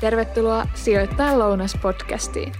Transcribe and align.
Tervetuloa 0.00 0.66
Sijoittaa 0.74 1.38
lounas 1.38 1.76
podcastiin. 1.82 2.52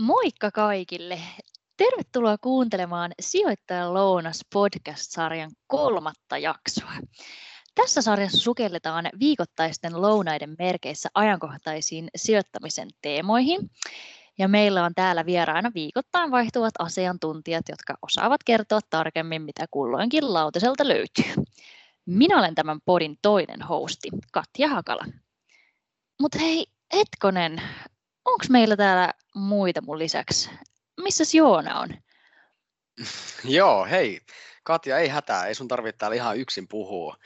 Moikka 0.00 0.50
kaikille! 0.50 1.18
Tervetuloa 1.76 2.38
kuuntelemaan 2.38 3.12
Sijoittajan 3.20 3.94
lounas 3.94 4.40
podcast-sarjan 4.52 5.50
kolmatta 5.66 6.38
jaksoa. 6.38 6.92
Tässä 7.74 8.02
sarjassa 8.02 8.38
sukelletaan 8.38 9.08
viikoittaisten 9.20 10.02
lounaiden 10.02 10.56
merkeissä 10.58 11.08
ajankohtaisiin 11.14 12.08
sijoittamisen 12.16 12.88
teemoihin. 13.02 13.70
Ja 14.38 14.48
meillä 14.48 14.84
on 14.84 14.92
täällä 14.94 15.26
vieraana 15.26 15.70
viikoittain 15.74 16.30
vaihtuvat 16.30 16.74
asiantuntijat, 16.78 17.64
jotka 17.68 17.94
osaavat 18.02 18.40
kertoa 18.44 18.80
tarkemmin, 18.90 19.42
mitä 19.42 19.66
kulloinkin 19.70 20.34
lautaselta 20.34 20.88
löytyy. 20.88 21.44
Minä 22.06 22.38
olen 22.38 22.54
tämän 22.54 22.80
podin 22.84 23.18
toinen 23.22 23.62
hosti, 23.62 24.08
Katja 24.32 24.68
Hakala. 24.68 25.04
Mutta 26.20 26.38
hei, 26.38 26.66
hetkonen, 26.94 27.62
onko 28.24 28.44
meillä 28.50 28.76
täällä 28.76 29.14
muita 29.34 29.80
mun 29.80 29.98
lisäksi? 29.98 30.50
Missäs 31.00 31.34
Joona 31.34 31.80
on? 31.80 31.88
Joo, 33.44 33.84
hei. 33.84 34.20
Katja, 34.64 34.98
ei 34.98 35.08
hätää, 35.08 35.46
ei 35.46 35.54
sun 35.54 35.68
tarvitse 35.68 35.98
täällä 35.98 36.14
ihan 36.14 36.38
yksin 36.38 36.68
puhua. 36.68 37.16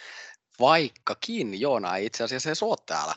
Vaikkakin 0.60 1.60
Joona 1.60 1.96
ei 1.96 2.06
itse 2.06 2.24
asiassa 2.24 2.48
edes 2.48 2.62
ole 2.62 2.76
täällä. 2.86 3.14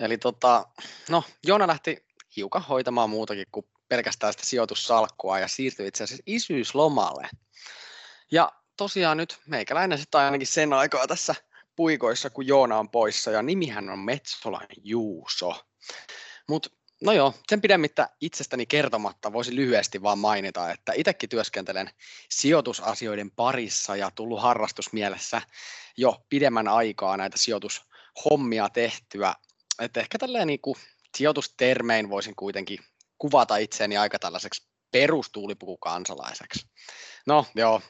Eli 0.00 0.18
tota, 0.18 0.66
no, 1.08 1.24
Joona 1.46 1.66
lähti 1.66 2.06
hiukan 2.36 2.62
hoitamaan 2.62 3.10
muutakin 3.10 3.46
kuin 3.52 3.66
pelkästään 3.88 4.32
sitä 4.32 4.46
sijoitussalkkua 4.46 5.38
ja 5.38 5.48
siirtyi 5.48 5.86
itse 5.86 6.04
asiassa 6.04 6.22
isyyslomalle. 6.26 7.28
Ja 8.30 8.52
tosiaan 8.76 9.16
nyt 9.16 9.38
meikäläinen 9.46 9.98
sitten 9.98 10.20
ainakin 10.20 10.46
sen 10.46 10.72
aikaa 10.72 11.06
tässä 11.06 11.34
puikoissa, 11.76 12.30
kun 12.30 12.46
Joona 12.46 12.78
on 12.78 12.90
poissa 12.90 13.30
ja 13.30 13.42
nimihän 13.42 13.90
on 13.90 13.98
Metsolan 13.98 14.66
Juuso. 14.82 15.64
Mutta 16.48 16.70
no 17.02 17.12
joo, 17.12 17.34
sen 17.48 17.60
pidemmittä 17.60 18.08
itsestäni 18.20 18.66
kertomatta 18.66 19.32
voisi 19.32 19.56
lyhyesti 19.56 20.02
vaan 20.02 20.18
mainita, 20.18 20.70
että 20.70 20.92
itsekin 20.96 21.28
työskentelen 21.28 21.90
sijoitusasioiden 22.30 23.30
parissa 23.30 23.96
ja 23.96 24.10
tullut 24.10 24.42
harrastusmielessä 24.42 25.42
jo 25.96 26.24
pidemmän 26.28 26.68
aikaa 26.68 27.16
näitä 27.16 27.38
sijoitushommia 27.38 28.68
tehtyä. 28.68 29.34
Että 29.78 30.00
ehkä 30.00 30.18
tälleen 30.18 30.46
niin 30.46 30.60
kuin 30.60 30.76
sijoitustermein 31.16 32.10
voisin 32.10 32.36
kuitenkin 32.36 32.78
kuvata 33.18 33.56
itseäni 33.56 33.96
aika 33.96 34.18
tällaiseksi 34.18 34.68
perustuulipukukansalaiseksi. 34.90 36.66
No 37.26 37.46
joo, 37.54 37.80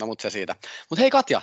no 0.00 0.06
mutta 0.06 0.22
se 0.22 0.30
siitä. 0.30 0.56
Mutta 0.90 1.00
hei 1.00 1.10
Katja, 1.10 1.42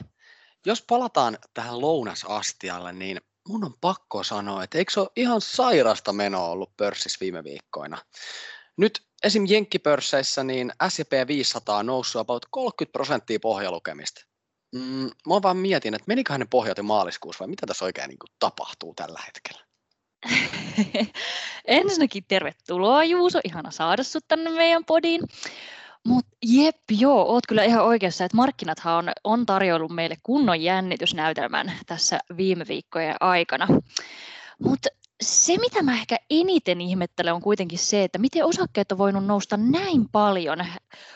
jos 0.66 0.82
palataan 0.82 1.38
tähän 1.54 1.82
lounasastialle, 1.82 2.94
niin 2.94 3.22
mun 3.48 3.64
on 3.64 3.74
pakko 3.82 4.24
sanoa, 4.24 4.64
että 4.64 4.78
eikö 4.78 4.92
se 4.94 5.00
ole 5.00 5.10
ihan 5.16 5.42
sairasta 5.42 6.14
menoa 6.14 6.48
ollut 6.48 6.78
pörssissä 6.78 7.18
viime 7.22 7.44
viikkoina. 7.44 7.98
Nyt 8.78 9.06
esim. 9.24 9.46
Jenkkipörsseissä 9.48 10.44
niin 10.44 10.72
S&P 10.90 11.28
500 11.28 11.78
on 11.78 11.86
noussut 11.86 12.20
about 12.20 12.46
30 12.52 12.92
prosenttia 12.92 13.40
pohjalukemista. 13.40 14.22
Mm, 14.76 15.10
mä 15.28 15.42
vaan 15.44 15.58
mietin, 15.58 15.94
että 15.94 16.08
meniköhän 16.08 16.40
ne 16.40 16.48
pohjat 16.50 16.82
maaliskuussa 16.84 17.40
vai 17.40 17.48
mitä 17.48 17.66
tässä 17.66 17.86
oikein 17.86 18.10
niin 18.10 18.20
kuin, 18.20 18.30
tapahtuu 18.40 18.94
tällä 18.94 19.20
hetkellä? 19.26 19.66
Ensinnäkin 21.66 22.24
tervetuloa 22.28 23.04
Juuso, 23.04 23.40
ihana 23.44 23.72
saada 23.72 24.04
sut 24.04 24.26
tänne 24.28 24.50
meidän 24.50 24.86
podiin. 24.86 25.22
Mutta 26.08 26.32
jep, 26.44 26.76
joo, 26.92 27.26
oot 27.32 27.48
kyllä 27.48 27.64
ihan 27.64 27.86
oikeassa, 27.86 28.26
että 28.26 28.38
markkinathan 28.38 28.96
on, 28.96 29.12
on 29.24 29.46
tarjoillut 29.46 29.92
meille 29.92 30.16
kunnon 30.24 30.62
jännitysnäytelmän 30.62 31.72
tässä 31.86 32.20
viime 32.38 32.66
viikkojen 32.68 33.16
aikana. 33.20 33.68
Mutta 34.64 34.90
se, 35.22 35.58
mitä 35.58 35.84
mä 35.84 35.94
ehkä 35.94 36.18
eniten 36.30 36.82
ihmettelen, 36.82 37.34
on 37.34 37.42
kuitenkin 37.42 37.80
se, 37.80 38.04
että 38.04 38.18
miten 38.18 38.46
osakkeet 38.46 38.92
on 38.92 38.98
voinut 38.98 39.26
nousta 39.26 39.58
näin 39.58 40.10
paljon, 40.12 40.66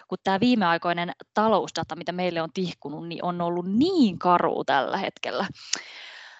kun 0.07 0.17
tämä 0.23 0.39
viimeaikoinen 0.39 1.11
talousdata, 1.33 1.95
mitä 1.95 2.11
meille 2.11 2.41
on 2.41 2.53
tihkunut, 2.53 3.07
niin 3.07 3.25
on 3.25 3.41
ollut 3.41 3.65
niin 3.67 4.19
karu 4.19 4.63
tällä 4.63 4.97
hetkellä. 4.97 5.47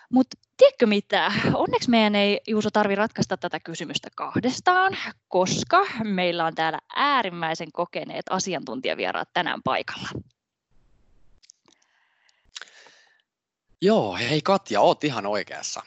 Mutta 0.09 0.37
tiedätkö 0.59 0.85
mitä? 0.85 1.31
Onneksi 1.53 1.89
meidän 1.89 2.15
ei 2.15 2.41
Juuso 2.47 2.69
tarvi 2.71 2.95
ratkaista 2.95 3.37
tätä 3.37 3.59
kysymystä 3.59 4.09
kahdestaan, 4.15 4.97
koska 5.27 5.85
meillä 6.03 6.45
on 6.45 6.55
täällä 6.55 6.79
äärimmäisen 6.95 7.71
kokeneet 7.71 8.25
asiantuntijavieraat 8.29 9.29
tänään 9.33 9.63
paikalla. 9.63 10.09
Joo, 13.81 14.15
hei 14.15 14.41
Katja, 14.41 14.81
oot 14.81 15.03
ihan 15.03 15.25
oikeassa. 15.25 15.81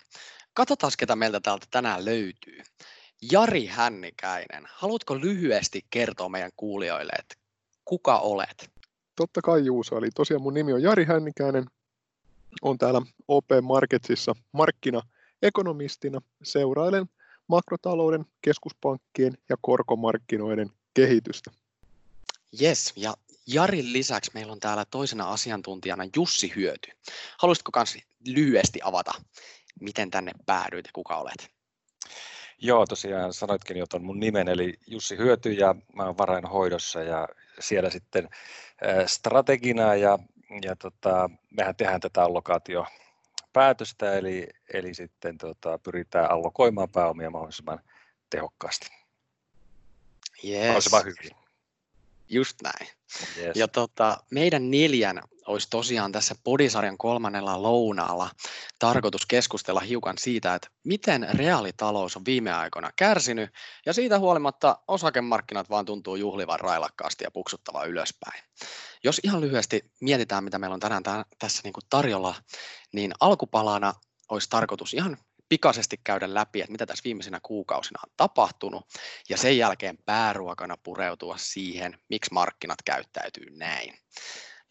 Katsotaan, 0.54 0.92
ketä 0.98 1.16
meiltä 1.16 1.40
täältä 1.40 1.66
tänään 1.70 2.04
löytyy. 2.04 2.62
Jari 3.32 3.66
Hännikäinen, 3.66 4.68
haluatko 4.72 5.20
lyhyesti 5.20 5.80
kertoa 5.90 6.28
meidän 6.28 6.50
kuulijoille, 6.56 7.12
että 7.18 7.34
kuka 7.84 8.18
olet? 8.18 8.70
Totta 9.16 9.42
kai 9.42 9.64
Juuso, 9.64 9.98
eli 9.98 10.10
tosiaan 10.14 10.42
mun 10.42 10.54
nimi 10.54 10.72
on 10.72 10.82
Jari 10.82 11.04
Hännikäinen, 11.04 11.66
on 12.62 12.78
täällä 12.78 13.02
OP 13.28 13.46
Marketsissa 13.62 14.32
markkinaekonomistina. 14.52 16.20
Seurailen 16.42 17.06
makrotalouden, 17.48 18.24
keskuspankkien 18.42 19.38
ja 19.48 19.56
korkomarkkinoiden 19.60 20.70
kehitystä. 20.94 21.50
Yes, 22.62 22.92
ja 22.96 23.14
Jarin 23.46 23.92
lisäksi 23.92 24.30
meillä 24.34 24.52
on 24.52 24.60
täällä 24.60 24.84
toisena 24.84 25.30
asiantuntijana 25.30 26.04
Jussi 26.16 26.52
Hyöty. 26.56 26.90
Haluaisitko 27.38 27.70
myös 27.76 27.98
lyhyesti 28.26 28.80
avata, 28.82 29.12
miten 29.80 30.10
tänne 30.10 30.32
päädyit 30.46 30.86
ja 30.86 30.90
kuka 30.92 31.16
olet? 31.16 31.50
Joo, 32.58 32.86
tosiaan 32.86 33.32
sanoitkin 33.32 33.76
jo 33.76 33.86
tuon 33.86 34.04
mun 34.04 34.20
nimen, 34.20 34.48
eli 34.48 34.74
Jussi 34.86 35.16
Hyöty 35.16 35.52
ja 35.52 35.74
mä 35.96 36.02
olen 36.02 36.18
varainhoidossa 36.18 37.02
ja 37.02 37.28
siellä 37.60 37.90
sitten 37.90 38.28
strategina 39.06 39.94
ja 39.94 40.18
ja 40.62 40.76
tota, 40.76 41.30
mehän 41.50 41.76
tehdään 41.76 42.00
tätä 42.00 42.22
allokaatiopäätöstä, 42.22 44.14
eli, 44.14 44.48
eli 44.72 44.94
sitten 44.94 45.38
tota, 45.38 45.78
pyritään 45.78 46.30
allokoimaan 46.30 46.88
pääomia 46.88 47.30
mahdollisimman 47.30 47.80
tehokkaasti. 48.30 48.86
Yes. 50.44 50.60
Mahdollisimman 50.60 51.04
hyvin. 51.04 51.36
Just 52.28 52.56
näin. 52.62 52.88
Yes. 53.36 53.56
Ja 53.56 53.68
tota, 53.68 54.24
meidän 54.30 54.70
neljän 54.70 55.22
olisi 55.46 55.70
tosiaan 55.70 56.12
tässä 56.12 56.34
podisarjan 56.44 56.98
kolmannella 56.98 57.62
lounaalla 57.62 58.30
tarkoitus 58.78 59.26
keskustella 59.26 59.80
hiukan 59.80 60.18
siitä, 60.18 60.54
että 60.54 60.68
miten 60.84 61.28
reaalitalous 61.34 62.16
on 62.16 62.24
viime 62.24 62.52
aikoina 62.52 62.90
kärsinyt, 62.96 63.50
ja 63.86 63.92
siitä 63.92 64.18
huolimatta 64.18 64.78
osakemarkkinat 64.88 65.70
vaan 65.70 65.84
tuntuu 65.84 66.16
juhlivan 66.16 66.60
railakkaasti 66.60 67.24
ja 67.24 67.30
puksuttava 67.30 67.84
ylöspäin. 67.84 68.42
Jos 69.04 69.20
ihan 69.24 69.40
lyhyesti 69.40 69.90
mietitään, 70.00 70.44
mitä 70.44 70.58
meillä 70.58 70.74
on 70.74 70.80
tänään 70.80 71.02
tässä 71.38 71.60
niin 71.64 71.72
kuin 71.72 71.84
tarjolla, 71.90 72.34
niin 72.92 73.12
alkupalana 73.20 73.94
olisi 74.28 74.50
tarkoitus 74.50 74.94
ihan 74.94 75.16
pikaisesti 75.48 76.00
käydä 76.04 76.34
läpi, 76.34 76.60
että 76.60 76.72
mitä 76.72 76.86
tässä 76.86 77.04
viimeisinä 77.04 77.40
kuukausina 77.42 78.00
on 78.06 78.12
tapahtunut, 78.16 78.86
ja 79.28 79.36
sen 79.36 79.58
jälkeen 79.58 79.98
pääruokana 80.04 80.76
pureutua 80.82 81.36
siihen, 81.38 81.98
miksi 82.08 82.32
markkinat 82.32 82.78
käyttäytyy 82.84 83.46
näin. 83.50 83.94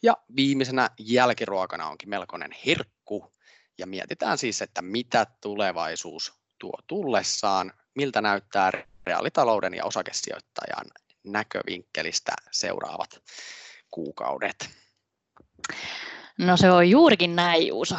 Ja 0.03 0.17
viimeisenä 0.35 0.89
jälkiruokana 0.99 1.87
onkin 1.87 2.09
melkoinen 2.09 2.51
herkku, 2.65 3.33
ja 3.77 3.87
mietitään 3.87 4.37
siis, 4.37 4.61
että 4.61 4.81
mitä 4.81 5.25
tulevaisuus 5.41 6.33
tuo 6.59 6.79
tullessaan, 6.87 7.73
miltä 7.95 8.21
näyttää 8.21 8.71
reaalitalouden 9.05 9.73
ja 9.73 9.85
osakesijoittajan 9.85 10.85
näkövinkkelistä 11.23 12.31
seuraavat 12.51 13.21
kuukaudet. 13.91 14.69
No 16.41 16.57
se 16.57 16.71
on 16.71 16.89
juurikin 16.89 17.35
näin, 17.35 17.67
Juuso. 17.67 17.95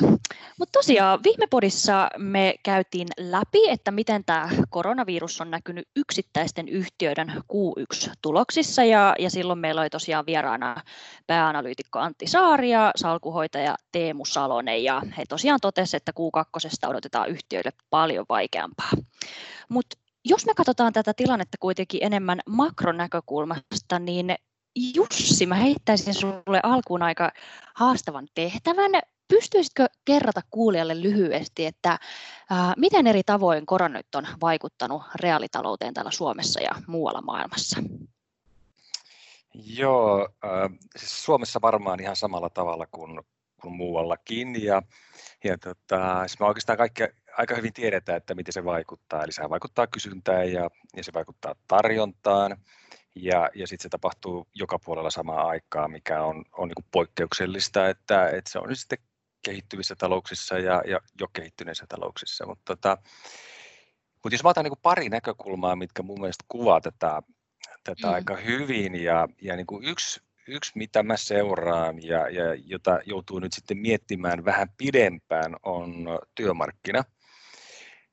Mutta 0.59 0.73
tosiaan 0.73 1.21
viime 1.25 1.47
podissa 1.51 2.11
me 2.19 2.55
käytiin 2.63 3.09
läpi, 3.19 3.69
että 3.69 3.91
miten 3.91 4.25
tämä 4.25 4.49
koronavirus 4.71 5.41
on 5.41 5.51
näkynyt 5.51 5.89
yksittäisten 5.97 6.69
yhtiöiden 6.69 7.29
Q1-tuloksissa 7.29 8.85
ja, 8.85 9.15
ja 9.19 9.31
silloin 9.31 9.59
meillä 9.59 9.81
oli 9.81 9.91
tosiaan 9.91 10.27
vieraana 10.27 10.77
pääanalyytikko 11.27 11.99
Antti 11.99 12.27
Saari 12.27 12.71
ja 12.71 12.91
salkuhoitaja 12.97 13.75
Teemu 13.93 14.25
Salonen 14.25 14.85
ja 14.85 15.03
he 15.19 15.25
tosiaan 15.29 15.61
totesivat, 15.63 16.01
että 16.01 16.13
Q2 16.21 16.89
odotetaan 16.91 17.29
yhtiöille 17.29 17.71
paljon 17.91 18.27
vaikeampaa. 18.29 18.91
Mutta 19.69 19.99
jos 20.25 20.47
me 20.47 20.55
katsotaan 20.55 20.93
tätä 20.93 21.15
tilannetta 21.15 21.57
kuitenkin 21.61 22.05
enemmän 22.05 22.41
makronäkökulmasta, 22.47 23.99
niin 23.99 24.35
Jussi, 24.77 25.47
mä 25.47 25.55
heittäisin 25.55 26.15
sinulle 26.15 26.61
alkuun 26.63 27.03
aika 27.03 27.33
haastavan 27.75 28.29
tehtävän. 28.35 28.91
Pystyisitkö 29.29 29.87
kerrata 30.05 30.41
kuulijalle 30.51 31.03
lyhyesti, 31.03 31.67
että 31.67 31.99
ää, 32.51 32.75
miten 32.77 33.07
eri 33.07 33.23
tavoin 33.23 33.67
korona 33.67 33.99
nyt 33.99 34.15
on 34.15 34.27
vaikuttanut 34.41 35.03
reaalitalouteen 35.15 35.95
täällä 35.95 36.11
Suomessa 36.11 36.61
ja 36.61 36.71
muualla 36.87 37.21
maailmassa? 37.21 37.83
Joo, 39.55 40.29
äh, 40.45 40.79
siis 40.97 41.25
Suomessa 41.25 41.61
varmaan 41.63 42.01
ihan 42.01 42.17
samalla 42.17 42.51
tavalla 42.51 42.87
kuin 42.87 43.21
kuin 43.63 43.75
muuallakin. 43.75 44.65
Ja, 44.65 44.83
ja 45.45 45.59
tota, 45.59 46.29
siis 46.29 46.41
me 46.41 46.47
oikeastaan 46.47 46.79
kaikki 46.79 47.03
aika 47.39 47.57
hyvin 47.57 47.73
tiedetään, 47.73 48.17
että 48.17 48.35
miten 48.35 48.53
se 48.53 48.65
vaikuttaa. 48.65 49.25
Eli 49.25 49.33
se 49.33 49.51
vaikuttaa 49.51 49.87
kysyntään 49.87 50.53
ja, 50.53 50.71
ja 50.97 51.05
se 51.05 51.13
vaikuttaa 51.15 51.55
tarjontaan. 51.69 52.57
Ja, 53.15 53.51
ja 53.55 53.67
sitten 53.67 53.83
se 53.83 53.89
tapahtuu 53.89 54.49
joka 54.55 54.79
puolella 54.79 55.11
samaan 55.11 55.47
aikaan, 55.47 55.91
mikä 55.91 56.23
on, 56.23 56.45
on 56.53 56.69
niin 56.69 56.87
poikkeuksellista, 56.91 57.89
että, 57.89 58.29
että 58.29 58.51
se 58.51 58.59
on 58.59 58.69
nyt 58.69 58.79
sitten 58.79 58.99
kehittyvissä 59.45 59.95
talouksissa 59.99 60.59
ja, 60.59 60.83
ja 60.87 61.01
jo 61.21 61.27
kehittyneissä 61.33 61.87
talouksissa. 61.89 62.47
Mutta 62.47 62.77
tota, 62.77 62.99
mut 64.25 64.33
jos 64.33 64.43
mä 64.43 64.51
otan 64.51 64.65
niin 64.65 64.75
pari 64.83 65.09
näkökulmaa, 65.09 65.77
mitkä 65.77 66.03
mun 66.03 66.21
mielestä 66.21 66.45
kuvaa 66.49 66.81
tätä, 66.81 67.23
tätä 67.85 68.07
mm. 68.07 68.13
aika 68.13 68.37
hyvin, 68.37 68.95
ja, 68.95 69.29
ja 69.43 69.57
niin 69.57 69.67
yksi, 69.83 70.21
yksi, 70.49 70.73
mitä 70.75 71.03
mä 71.03 71.17
seuraan 71.17 72.03
ja, 72.03 72.29
ja 72.29 72.55
jota 72.55 73.01
joutuu 73.07 73.39
nyt 73.39 73.53
sitten 73.53 73.79
miettimään 73.79 74.45
vähän 74.45 74.69
pidempään, 74.77 75.57
on 75.63 76.07
työmarkkina. 76.35 77.05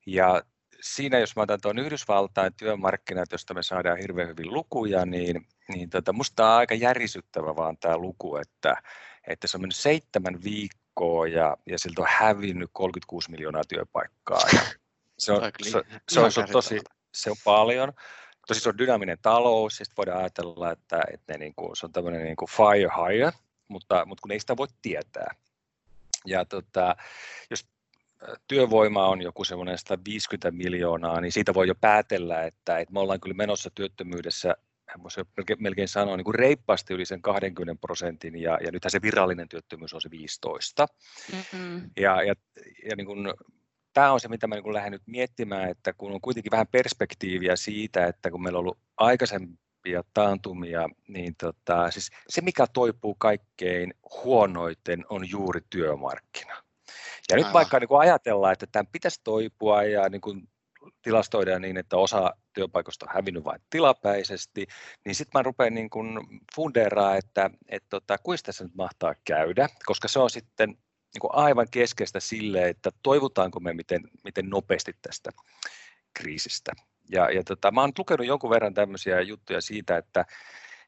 Ja 0.05 0.41
siinä, 0.81 1.19
jos 1.19 1.35
mä 1.35 1.41
otan 1.41 1.61
tuon 1.61 1.79
Yhdysvaltain 1.79 2.53
työmarkkinat, 2.53 3.31
josta 3.31 3.53
me 3.53 3.63
saadaan 3.63 3.97
hirveän 3.97 4.27
hyvin 4.27 4.53
lukuja, 4.53 5.05
niin, 5.05 5.47
niin 5.73 5.89
tota, 5.89 6.13
musta 6.13 6.51
on 6.51 6.57
aika 6.57 6.75
järisyttävä 6.75 7.55
vaan 7.55 7.77
tämä 7.77 7.97
luku, 7.97 8.37
että, 8.37 8.75
että 9.27 9.47
se 9.47 9.57
on 9.57 9.61
mennyt 9.61 9.75
seitsemän 9.75 10.43
viikkoa 10.43 11.27
ja, 11.27 11.57
ja 11.65 11.79
siltä 11.79 12.01
on 12.01 12.07
hävinnyt 12.09 12.69
36 12.73 13.31
miljoonaa 13.31 13.63
työpaikkaa. 13.67 14.41
Ja 14.53 14.61
se, 15.17 15.31
on, 15.31 15.41
se, 15.63 15.81
se, 16.09 16.19
on, 16.19 16.31
se, 16.31 16.39
on 16.39 16.47
tosi, 16.51 16.79
se 17.13 17.31
on 17.31 17.37
paljon. 17.43 17.93
Tosi 18.47 18.59
se 18.59 18.69
on 18.69 18.77
dynaaminen 18.77 19.17
talous, 19.21 19.79
ja 19.79 19.85
voidaan 19.97 20.19
ajatella, 20.19 20.71
että, 20.71 21.01
että 21.13 21.33
ne 21.33 21.37
niin 21.37 21.53
kuin, 21.55 21.75
se 21.75 21.85
on 21.85 21.91
tämmöinen 21.91 22.23
niin 22.23 22.35
kuin 22.35 22.49
fire 22.49 22.89
hire, 22.97 23.31
mutta, 23.67 24.05
mutta 24.05 24.21
kun 24.21 24.31
ei 24.31 24.39
sitä 24.39 24.57
voi 24.57 24.67
tietää. 24.81 25.35
Ja 26.25 26.45
tota, 26.45 26.95
jos 27.49 27.65
työvoima 28.47 29.07
on 29.07 29.21
joku 29.21 29.43
semmoinen 29.43 29.77
150 29.77 30.51
miljoonaa, 30.51 31.21
niin 31.21 31.31
siitä 31.31 31.53
voi 31.53 31.67
jo 31.67 31.75
päätellä, 31.75 32.43
että, 32.43 32.77
että 32.77 32.93
me 32.93 32.99
ollaan 32.99 33.19
kyllä 33.19 33.35
menossa 33.35 33.69
työttömyydessä 33.75 34.55
voisi 35.03 35.21
melkein 35.59 35.87
sanoa 35.87 36.17
niin 36.17 36.25
kuin 36.25 36.35
reippaasti 36.35 36.93
yli 36.93 37.05
sen 37.05 37.21
20 37.21 37.81
prosentin, 37.81 38.35
ja, 38.35 38.59
ja 38.63 38.71
nythän 38.71 38.91
se 38.91 39.01
virallinen 39.01 39.49
työttömyys 39.49 39.93
on 39.93 40.01
se 40.01 40.11
15. 40.11 40.87
Mm-hmm. 41.31 41.89
Ja, 41.99 42.23
ja, 42.23 42.33
ja 42.89 42.95
niin 42.95 43.05
kuin, 43.05 43.33
tämä 43.93 44.11
on 44.11 44.19
se, 44.19 44.27
mitä 44.27 44.47
mä 44.47 44.55
niin 44.55 44.73
lähden 44.73 44.91
nyt 44.91 45.01
miettimään, 45.05 45.69
että 45.69 45.93
kun 45.93 46.11
on 46.11 46.21
kuitenkin 46.21 46.51
vähän 46.51 46.67
perspektiiviä 46.67 47.55
siitä, 47.55 48.05
että 48.05 48.31
kun 48.31 48.43
meillä 48.43 48.57
on 48.57 48.61
ollut 48.61 48.79
aikaisempia 48.97 50.03
taantumia, 50.13 50.89
niin 51.07 51.35
tota, 51.35 51.91
siis 51.91 52.09
se, 52.27 52.41
mikä 52.41 52.65
toipuu 52.73 53.15
kaikkein 53.15 53.93
huonoiten, 54.23 55.05
on 55.09 55.29
juuri 55.29 55.61
työmarkkina. 55.69 56.68
Ja 57.29 57.37
nyt 57.37 57.53
vaikka 57.53 57.79
niin 57.79 57.87
kuin 57.87 58.01
ajatellaan, 58.01 58.53
että 58.53 58.67
tämän 58.71 58.87
pitäisi 58.87 59.21
toipua 59.23 59.83
ja 59.83 60.09
niin 60.09 60.21
kuin 60.21 60.49
tilastoidaan 61.01 61.61
niin, 61.61 61.77
että 61.77 61.97
osa 61.97 62.33
työpaikoista 62.53 63.05
on 63.05 63.15
hävinnyt 63.15 63.43
vain 63.43 63.61
tilapäisesti, 63.69 64.67
niin 65.05 65.15
sitten 65.15 65.39
mä 65.39 65.43
rupean 65.43 65.73
niin 65.73 65.89
kuin 65.89 66.19
fundeeraa, 66.55 67.15
että, 67.15 67.49
että 67.69 67.89
tota, 67.89 68.17
kuinka 68.17 68.43
tässä 68.45 68.63
nyt 68.63 68.75
mahtaa 68.75 69.15
käydä, 69.23 69.69
koska 69.85 70.07
se 70.07 70.19
on 70.19 70.29
sitten 70.29 70.69
niin 71.13 71.21
kuin 71.21 71.35
aivan 71.35 71.67
keskeistä 71.71 72.19
sille, 72.19 72.69
että 72.69 72.89
toivutaanko 73.03 73.59
me 73.59 73.73
miten, 73.73 74.01
miten 74.23 74.49
nopeasti 74.49 74.93
tästä 75.01 75.31
kriisistä. 76.13 76.71
Ja, 77.11 77.31
ja 77.31 77.43
tota, 77.43 77.71
mä 77.71 77.81
oon 77.81 77.91
lukenut 77.97 78.27
jonkun 78.27 78.49
verran 78.49 78.73
tämmöisiä 78.73 79.21
juttuja 79.21 79.61
siitä, 79.61 79.97
että 79.97 80.25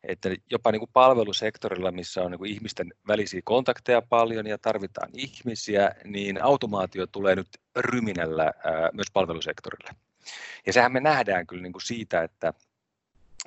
että 0.04 0.30
jopa 0.52 0.72
niin 0.72 0.80
kuin 0.80 0.90
palvelusektorilla, 0.94 1.92
missä 1.92 2.24
on 2.24 2.32
niin 2.32 2.40
kuin 2.40 2.52
ihmisten 2.52 2.94
välisiä 3.08 3.42
kontakteja 3.44 4.02
paljon 4.02 4.48
ja 4.48 4.58
tarvitaan 4.58 5.10
ihmisiä, 5.14 5.92
niin 6.06 6.44
automaatio 6.44 7.08
tulee 7.08 7.36
nyt 7.36 7.48
ryminällä 7.76 8.54
myös 8.94 9.08
palvelusektorille. 9.14 9.90
Ja 10.66 10.74
sehän 10.74 10.92
me 10.92 11.00
nähdään 11.00 11.48
kyllä 11.48 11.64
niin 11.64 11.74
kuin 11.74 11.86
siitä, 11.86 12.24
että 12.24 12.54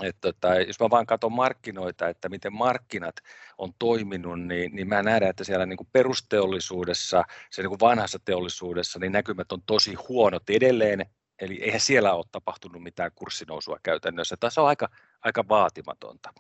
että 0.03 0.21
tota, 0.21 0.55
jos 0.55 0.81
mä 0.81 0.91
vaan 0.91 1.07
katson 1.07 1.33
markkinoita, 1.33 2.09
että 2.09 2.29
miten 2.29 2.53
markkinat 2.53 3.17
on 3.59 3.73
toiminut, 3.79 4.41
niin, 4.41 4.77
niin 4.77 4.89
mä 4.89 5.03
nähdään, 5.03 5.31
että 5.31 5.45
siellä 5.45 5.67
niin 5.67 5.77
kuin 5.77 5.89
perusteollisuudessa, 5.93 7.25
se 7.51 7.63
niin 7.63 7.69
kuin 7.69 7.81
vanhassa 7.81 8.19
teollisuudessa, 8.25 8.99
niin 8.99 9.13
näkymät 9.13 9.53
on 9.53 9.63
tosi 9.67 9.95
huonot 9.95 10.51
edelleen, 10.51 11.07
Eli 11.41 11.63
eihän 11.63 11.81
siellä 11.81 12.15
ole 12.15 12.25
tapahtunut 12.33 12.83
mitään 12.83 13.11
kurssinousua 13.15 13.79
käytännössä. 13.83 14.37
Tässä 14.37 14.63
on 14.63 14.69
aika, 14.69 14.89
aika 15.25 15.45
vaatimatonta. 15.49 16.33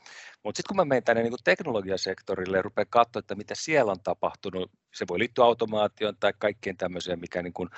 Mutta 0.43 0.59
sitten 0.59 0.69
kun 0.69 0.77
mä 0.77 0.85
menen 0.85 1.05
tänne 1.05 1.23
niin 1.23 1.35
teknologiasektorille 1.45 2.57
ja 2.57 2.63
rupean 2.63 2.87
katsoa, 2.91 3.21
että 3.21 3.35
mitä 3.35 3.55
siellä 3.55 3.93
on 3.93 4.01
tapahtunut, 4.01 4.71
se 4.95 5.05
voi 5.09 5.19
liittyä 5.19 5.45
automaatioon 5.45 6.17
tai 6.21 6.33
kaikkeen 6.39 6.77
tämmöiseen, 6.77 7.21
mikä 7.21 7.43
niin 7.43 7.53
kuin 7.53 7.69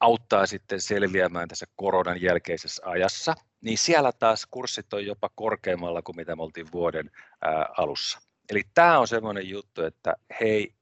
auttaa 0.00 0.46
sitten 0.46 0.80
selviämään 0.80 1.48
tässä 1.48 1.66
koronan 1.76 2.22
jälkeisessä 2.22 2.82
ajassa, 2.84 3.34
niin 3.60 3.78
siellä 3.78 4.12
taas 4.12 4.46
kurssit 4.50 4.92
on 4.94 5.06
jopa 5.06 5.30
korkeammalla 5.34 6.02
kuin 6.02 6.16
mitä 6.16 6.36
me 6.36 6.42
oltiin 6.42 6.66
vuoden 6.72 7.10
ää, 7.42 7.68
alussa. 7.78 8.18
Eli 8.50 8.62
tämä 8.74 8.98
on 8.98 9.08
semmoinen 9.08 9.48
juttu, 9.48 9.84
että 9.84 10.14
hei, 10.40 10.74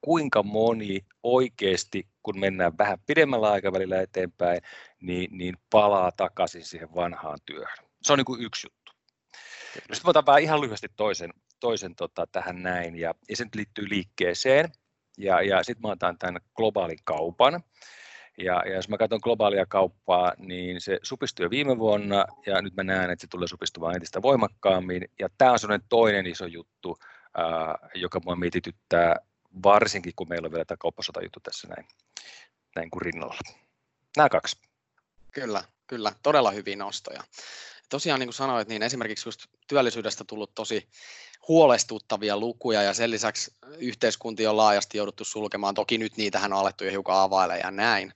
kuinka 0.00 0.42
moni 0.42 1.00
oikeasti, 1.22 2.08
kun 2.22 2.38
mennään 2.38 2.78
vähän 2.78 2.98
pidemmällä 3.06 3.50
aikavälillä 3.50 4.00
eteenpäin, 4.00 4.60
niin, 5.02 5.38
niin 5.38 5.54
palaa 5.70 6.12
takaisin 6.12 6.64
siihen 6.64 6.94
vanhaan 6.94 7.38
työhön. 7.46 7.88
Se 8.02 8.12
on 8.12 8.18
niin 8.18 8.24
kuin 8.24 8.42
yksi 8.42 8.66
juttu. 8.66 8.77
No 9.88 9.94
sitten 9.94 10.08
otan 10.10 10.38
ihan 10.38 10.60
lyhyesti 10.60 10.88
toisen, 10.96 11.30
toisen 11.60 11.94
tota, 11.94 12.26
tähän 12.32 12.62
näin, 12.62 12.96
ja, 12.96 13.14
ja 13.28 13.36
se 13.36 13.44
nyt 13.44 13.54
liittyy 13.54 13.88
liikkeeseen, 13.88 14.72
ja, 15.18 15.42
ja 15.42 15.62
sitten 15.62 15.82
mä 15.82 15.92
otan 15.92 16.18
tämän 16.18 16.40
globaalin 16.56 16.98
kaupan. 17.04 17.62
Ja, 18.38 18.62
ja 18.66 18.74
jos 18.74 18.88
mä 18.88 18.98
katson 18.98 19.20
globaalia 19.22 19.66
kauppaa, 19.66 20.32
niin 20.38 20.80
se 20.80 20.98
supistui 21.02 21.46
jo 21.46 21.50
viime 21.50 21.78
vuonna, 21.78 22.24
ja 22.46 22.62
nyt 22.62 22.74
mä 22.74 22.82
näen, 22.82 23.10
että 23.10 23.20
se 23.20 23.26
tulee 23.30 23.48
supistumaan 23.48 23.94
entistä 23.94 24.22
voimakkaammin. 24.22 25.08
Ja 25.18 25.28
tämä 25.38 25.52
on 25.52 25.58
sellainen 25.58 25.88
toinen 25.88 26.26
iso 26.26 26.46
juttu, 26.46 26.98
ää, 27.34 27.88
joka 27.94 28.20
mua 28.24 28.36
mietityttää 28.36 29.16
varsinkin 29.62 30.12
kun 30.16 30.28
meillä 30.28 30.46
on 30.46 30.52
vielä 30.52 30.64
tämä 30.64 30.76
kauppasota 30.80 31.22
juttu 31.22 31.40
tässä 31.42 31.68
näin, 31.68 31.88
näin 32.76 32.90
kuin 32.90 33.02
rinnalla. 33.02 33.34
Nämä 34.16 34.28
kaksi. 34.28 34.56
Kyllä, 35.32 35.64
kyllä, 35.86 36.12
todella 36.22 36.50
hyviä 36.50 36.76
nostoja. 36.76 37.22
Tosiaan 37.88 38.20
niin 38.20 38.26
kuin 38.26 38.34
sanoit, 38.34 38.68
niin 38.68 38.82
esimerkiksi 38.82 39.28
just 39.28 39.46
työllisyydestä 39.68 40.24
tullut 40.24 40.54
tosi 40.54 40.88
huolestuttavia 41.48 42.36
lukuja 42.36 42.82
ja 42.82 42.94
sen 42.94 43.10
lisäksi 43.10 43.54
yhteiskuntia 43.78 44.50
on 44.50 44.56
laajasti 44.56 44.98
jouduttu 44.98 45.24
sulkemaan. 45.24 45.74
Toki 45.74 45.98
nyt 45.98 46.16
niitähän 46.16 46.52
on 46.52 46.58
alettu 46.58 46.84
jo 46.84 46.90
hiukan 46.90 47.16
availemaan 47.16 47.60
ja 47.60 47.70
näin. 47.70 48.12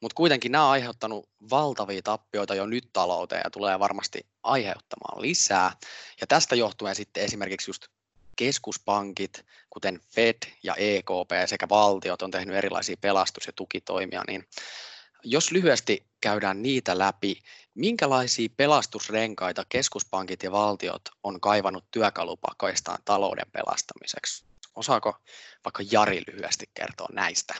Mutta 0.00 0.14
kuitenkin 0.14 0.52
nämä 0.52 0.64
on 0.64 0.70
aiheuttanut 0.70 1.28
valtavia 1.50 2.02
tappioita 2.02 2.54
jo 2.54 2.66
nyt 2.66 2.90
talouteen 2.92 3.40
ja 3.44 3.50
tulee 3.50 3.78
varmasti 3.78 4.26
aiheuttamaan 4.42 5.22
lisää. 5.22 5.72
Ja 6.20 6.26
tästä 6.26 6.56
johtuen 6.56 6.94
sitten 6.94 7.24
esimerkiksi 7.24 7.70
just 7.70 7.86
keskuspankit, 8.36 9.44
kuten 9.70 10.00
Fed 10.14 10.36
ja 10.62 10.74
EKP 10.74 11.30
sekä 11.46 11.68
valtiot 11.68 12.22
on 12.22 12.30
tehnyt 12.30 12.56
erilaisia 12.56 12.96
pelastus- 13.00 13.46
ja 13.46 13.52
tukitoimia, 13.52 14.22
niin 14.28 14.44
jos 15.24 15.52
lyhyesti 15.52 16.06
käydään 16.20 16.62
niitä 16.62 16.98
läpi, 16.98 17.40
minkälaisia 17.74 18.48
pelastusrenkaita 18.56 19.64
keskuspankit 19.68 20.42
ja 20.42 20.52
valtiot 20.52 21.02
on 21.22 21.40
kaivannut 21.40 21.84
työkalupakoistaan 21.90 22.98
talouden 23.04 23.46
pelastamiseksi? 23.52 24.44
Osaako 24.76 25.16
vaikka 25.64 25.82
Jari 25.90 26.22
lyhyesti 26.32 26.66
kertoa 26.74 27.08
näistä? 27.12 27.54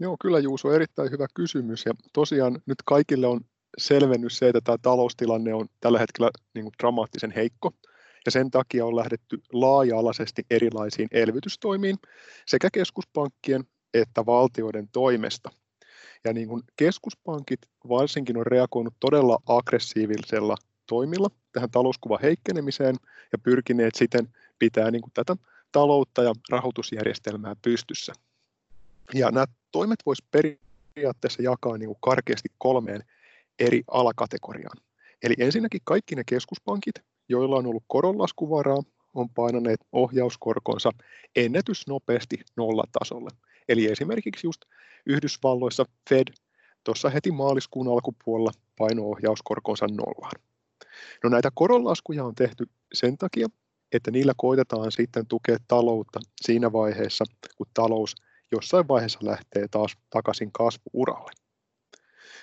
Joo, 0.00 0.16
kyllä 0.20 0.38
Juuso, 0.38 0.72
erittäin 0.72 1.10
hyvä 1.10 1.26
kysymys. 1.34 1.86
Ja 1.86 1.92
tosiaan 2.12 2.62
nyt 2.66 2.78
kaikille 2.84 3.26
on 3.26 3.40
selvennys 3.78 4.38
se, 4.38 4.48
että 4.48 4.60
tämä 4.60 4.78
taloustilanne 4.78 5.54
on 5.54 5.68
tällä 5.80 5.98
hetkellä 5.98 6.30
niin 6.54 6.64
kuin 6.64 6.74
dramaattisen 6.82 7.30
heikko 7.30 7.72
ja 8.26 8.30
sen 8.30 8.50
takia 8.50 8.86
on 8.86 8.96
lähdetty 8.96 9.42
laaja-alaisesti 9.52 10.42
erilaisiin 10.50 11.08
elvytystoimiin 11.10 11.96
sekä 12.46 12.68
keskuspankkien 12.72 13.64
että 13.94 14.26
valtioiden 14.26 14.88
toimesta. 14.92 15.50
Ja 16.24 16.32
niin 16.32 16.48
kuin 16.48 16.62
keskuspankit 16.76 17.60
varsinkin 17.88 18.36
on 18.36 18.46
reagoinut 18.46 18.94
todella 19.00 19.38
aggressiivisella 19.46 20.56
toimilla 20.86 21.30
tähän 21.52 21.70
talouskuvan 21.70 22.18
heikkenemiseen 22.22 22.96
ja 23.32 23.38
pyrkineet 23.38 23.94
siten 23.94 24.28
pitää 24.58 24.90
niin 24.90 25.02
kuin 25.02 25.12
tätä 25.14 25.36
taloutta 25.72 26.22
ja 26.22 26.32
rahoitusjärjestelmää 26.50 27.56
pystyssä. 27.62 28.12
Ja 29.14 29.30
nämä 29.30 29.46
toimet 29.72 29.98
voisi 30.06 30.24
periaatteessa 30.30 31.42
jakaa 31.42 31.78
niin 31.78 31.88
kuin 31.88 31.98
karkeasti 32.00 32.48
kolmeen 32.58 33.04
eri 33.58 33.82
alakategoriaan. 33.90 34.78
Eli 35.22 35.34
ensinnäkin 35.38 35.80
kaikki 35.84 36.14
ne 36.14 36.22
keskuspankit, 36.26 36.94
joilla 37.28 37.56
on 37.56 37.66
ollut 37.66 37.84
koronlaskuvaraa, 37.86 38.82
on 39.14 39.28
painaneet 39.28 39.80
ohjauskorkonsa 39.92 40.90
ennätysnopeasti 41.36 42.40
nollatasolle. 42.56 43.30
Eli 43.68 43.86
esimerkiksi 43.86 44.46
just 44.46 44.60
Yhdysvalloissa 45.06 45.84
Fed 46.10 46.28
tuossa 46.84 47.10
heti 47.10 47.30
maaliskuun 47.30 47.88
alkupuolella 47.88 48.50
paino 48.78 49.02
ohjauskorkonsa 49.02 49.86
nollaan. 49.86 50.40
No 51.24 51.30
näitä 51.30 51.50
koronlaskuja 51.54 52.24
on 52.24 52.34
tehty 52.34 52.64
sen 52.92 53.18
takia, 53.18 53.48
että 53.92 54.10
niillä 54.10 54.32
koitetaan 54.36 54.92
sitten 54.92 55.26
tukea 55.26 55.56
taloutta 55.68 56.20
siinä 56.42 56.72
vaiheessa, 56.72 57.24
kun 57.56 57.66
talous 57.74 58.14
jossain 58.52 58.88
vaiheessa 58.88 59.18
lähtee 59.22 59.68
taas 59.68 59.96
takaisin 60.10 60.52
kasvuuralle. 60.52 61.30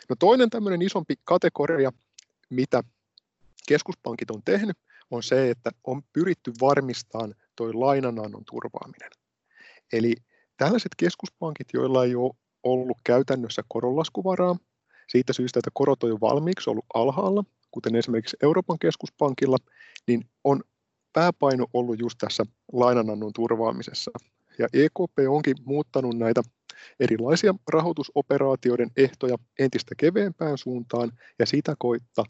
No 0.10 0.16
toinen 0.20 0.50
tämmöinen 0.50 0.82
isompi 0.82 1.16
kategoria, 1.24 1.92
mitä 2.50 2.84
keskuspankit 3.68 4.32
on 4.32 4.42
tehnyt, 4.46 4.78
on 5.12 5.24
se, 5.24 5.50
että 5.50 5.72
on 5.84 6.04
pyritty 6.14 6.52
varmistamaan 6.62 7.36
tuo 7.56 7.68
lainanannon 7.74 8.46
turvaaminen. 8.46 9.12
Eli 9.94 10.16
tällaiset 10.62 10.92
keskuspankit, 10.98 11.68
joilla 11.74 12.06
ei 12.06 12.16
ole 12.16 12.34
ollut 12.64 12.98
käytännössä 13.04 13.62
koronlaskuvaraa, 13.68 14.56
siitä 15.08 15.34
syystä, 15.34 15.60
että 15.60 15.72
korot 15.74 16.04
on 16.04 16.10
jo 16.10 16.18
valmiiksi 16.22 16.70
ollut 16.70 16.86
alhaalla, 16.94 17.44
kuten 17.72 17.96
esimerkiksi 17.96 18.38
Euroopan 18.44 18.80
keskuspankilla, 18.80 19.58
niin 20.08 20.26
on 20.44 20.62
pääpaino 21.14 21.66
ollut 21.74 22.00
just 22.00 22.18
tässä 22.18 22.44
lainanannon 22.74 23.34
turvaamisessa. 23.34 24.12
Ja 24.60 24.68
EKP 24.74 25.20
onkin 25.30 25.56
muuttanut 25.66 26.18
näitä 26.18 26.42
erilaisia 27.00 27.56
rahoitusoperaatioiden 27.70 28.92
ehtoja 28.98 29.36
entistä 29.60 29.96
keveämpään 29.98 30.58
suuntaan 30.58 31.12
ja 31.40 31.46
sitä 31.46 31.76
koittaa, 31.80 32.26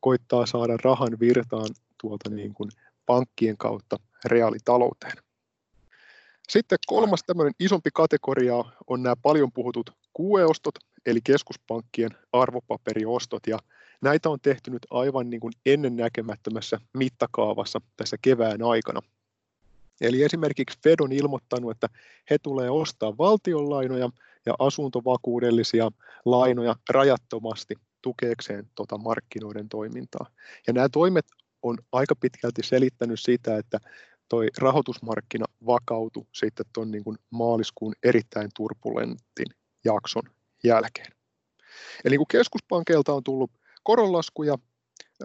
koittaa 0.00 0.46
saada 0.46 0.76
rahan 0.84 1.20
virtaan 1.20 1.68
tuolta 2.00 2.30
niin 2.30 2.54
kuin 2.54 2.70
pankkien 3.06 3.56
kautta 3.56 3.96
reaalitalouteen. 4.24 5.31
Sitten 6.52 6.78
kolmas 6.86 7.20
tämmöinen 7.26 7.52
isompi 7.60 7.90
kategoria 7.94 8.54
on 8.86 9.02
nämä 9.02 9.16
paljon 9.22 9.52
puhutut 9.52 9.90
QE-ostot, 10.20 10.74
eli 11.06 11.20
keskuspankkien 11.24 12.10
arvopaperiostot, 12.32 13.46
ja 13.46 13.58
näitä 14.00 14.30
on 14.30 14.40
tehty 14.40 14.70
nyt 14.70 14.86
aivan 14.90 15.30
niin 15.30 15.40
kuin 15.40 15.52
ennennäkemättömässä 15.66 16.80
mittakaavassa 16.92 17.80
tässä 17.96 18.16
kevään 18.22 18.62
aikana. 18.62 19.00
Eli 20.00 20.22
esimerkiksi 20.22 20.78
Fed 20.82 20.94
on 21.00 21.12
ilmoittanut, 21.12 21.70
että 21.70 21.88
he 22.30 22.38
tulee 22.38 22.70
ostaa 22.70 23.18
valtionlainoja 23.18 24.10
ja 24.46 24.54
asuntovakuudellisia 24.58 25.90
lainoja 26.24 26.76
rajattomasti 26.90 27.74
tukeekseen 28.02 28.66
tuota 28.74 28.98
markkinoiden 28.98 29.68
toimintaa. 29.68 30.26
Ja 30.66 30.72
nämä 30.72 30.88
toimet 30.88 31.26
on 31.62 31.78
aika 31.92 32.14
pitkälti 32.14 32.62
selittänyt 32.62 33.20
sitä, 33.20 33.56
että 33.56 33.80
toi 34.28 34.48
rahoitusmarkkina 34.58 35.44
vakautui 35.66 36.26
sitten 36.32 36.66
tuon 36.72 36.90
niin 36.90 37.04
kuin 37.04 37.18
maaliskuun 37.30 37.94
erittäin 38.02 38.50
turbulentin 38.56 39.46
jakson 39.84 40.22
jälkeen. 40.64 41.12
Eli 42.04 42.16
kun 42.16 42.26
keskuspankeilta 42.26 43.14
on 43.14 43.24
tullut 43.24 43.50
koronlaskuja, 43.82 44.54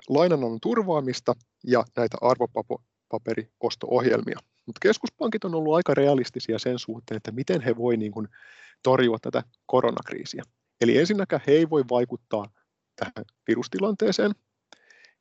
lainanannon 0.09 0.59
turvaamista 0.61 1.33
ja 1.63 1.83
näitä 1.97 2.17
arvopaperiosto-ohjelmia. 2.21 4.39
Mutta 4.65 4.79
keskuspankit 4.81 5.43
on 5.43 5.55
ollut 5.55 5.75
aika 5.75 5.93
realistisia 5.93 6.59
sen 6.59 6.79
suhteen, 6.79 7.17
että 7.17 7.31
miten 7.31 7.61
he 7.61 7.77
voi 7.77 7.97
niin 7.97 8.11
kuin 8.11 8.27
torjua 8.83 9.17
tätä 9.21 9.43
koronakriisiä. 9.65 10.43
Eli 10.81 10.97
ensinnäkään 10.97 11.41
he 11.47 11.51
ei 11.51 11.69
voi 11.69 11.83
vaikuttaa 11.89 12.49
tähän 12.95 13.25
virustilanteeseen, 13.47 14.31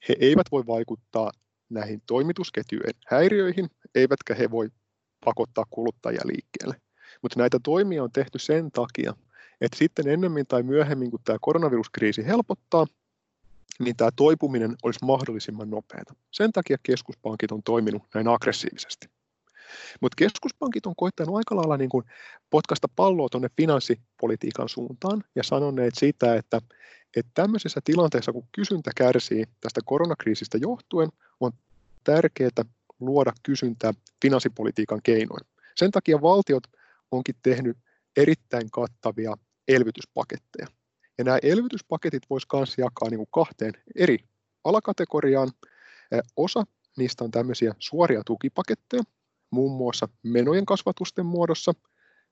he 0.08 0.16
eivät 0.20 0.46
voi 0.52 0.66
vaikuttaa 0.66 1.30
näihin 1.68 2.02
toimitusketjujen 2.06 2.94
häiriöihin, 3.06 3.70
eivätkä 3.94 4.34
he 4.34 4.50
voi 4.50 4.68
pakottaa 5.24 5.64
kuluttajia 5.70 6.22
liikkeelle. 6.24 6.76
Mutta 7.22 7.40
näitä 7.40 7.58
toimia 7.62 8.02
on 8.02 8.12
tehty 8.12 8.38
sen 8.38 8.70
takia, 8.70 9.14
että 9.60 9.78
sitten 9.78 10.08
ennemmin 10.08 10.46
tai 10.46 10.62
myöhemmin, 10.62 11.10
kun 11.10 11.20
tämä 11.24 11.38
koronaviruskriisi 11.40 12.26
helpottaa, 12.26 12.86
niin 13.78 13.96
tämä 13.96 14.10
toipuminen 14.16 14.76
olisi 14.82 15.04
mahdollisimman 15.04 15.70
nopeata. 15.70 16.14
Sen 16.30 16.52
takia 16.52 16.76
keskuspankit 16.82 17.52
on 17.52 17.62
toiminut 17.62 18.02
näin 18.14 18.28
aggressiivisesti. 18.28 19.06
Mutta 20.00 20.16
keskuspankit 20.16 20.86
on 20.86 20.96
koittanut 20.96 21.36
aika 21.36 21.56
lailla 21.56 21.76
niin 21.76 21.90
kuin 21.90 22.04
potkasta 22.50 22.88
palloa 22.96 23.28
tuonne 23.28 23.48
finanssipolitiikan 23.56 24.68
suuntaan 24.68 25.24
ja 25.34 25.42
sanoneet 25.42 25.94
sitä, 25.94 26.36
että, 26.36 26.60
että 27.16 27.30
tämmöisessä 27.34 27.80
tilanteessa, 27.84 28.32
kun 28.32 28.48
kysyntä 28.52 28.90
kärsii 28.96 29.44
tästä 29.60 29.80
koronakriisistä 29.84 30.58
johtuen, 30.58 31.08
on 31.40 31.52
tärkeää 32.04 32.64
luoda 33.00 33.32
kysyntää 33.42 33.92
finanssipolitiikan 34.22 35.00
keinoin. 35.02 35.46
Sen 35.76 35.90
takia 35.90 36.22
valtiot 36.22 36.62
onkin 37.10 37.34
tehnyt 37.42 37.76
erittäin 38.16 38.70
kattavia 38.70 39.34
elvytyspaketteja. 39.68 40.66
Ja 41.18 41.24
nämä 41.24 41.38
elvytyspaketit 41.42 42.22
voisi 42.30 42.46
myös 42.52 42.78
jakaa 42.78 43.10
niin 43.10 43.18
kuin 43.18 43.28
kahteen 43.34 43.72
eri 43.96 44.18
alakategoriaan. 44.64 45.50
Osa 46.36 46.64
niistä 46.96 47.24
on 47.24 47.30
tämmöisiä 47.30 47.74
suoria 47.78 48.22
tukipaketteja, 48.26 49.02
muun 49.50 49.76
muassa 49.76 50.08
menojen 50.22 50.66
kasvatusten 50.66 51.26
muodossa 51.26 51.72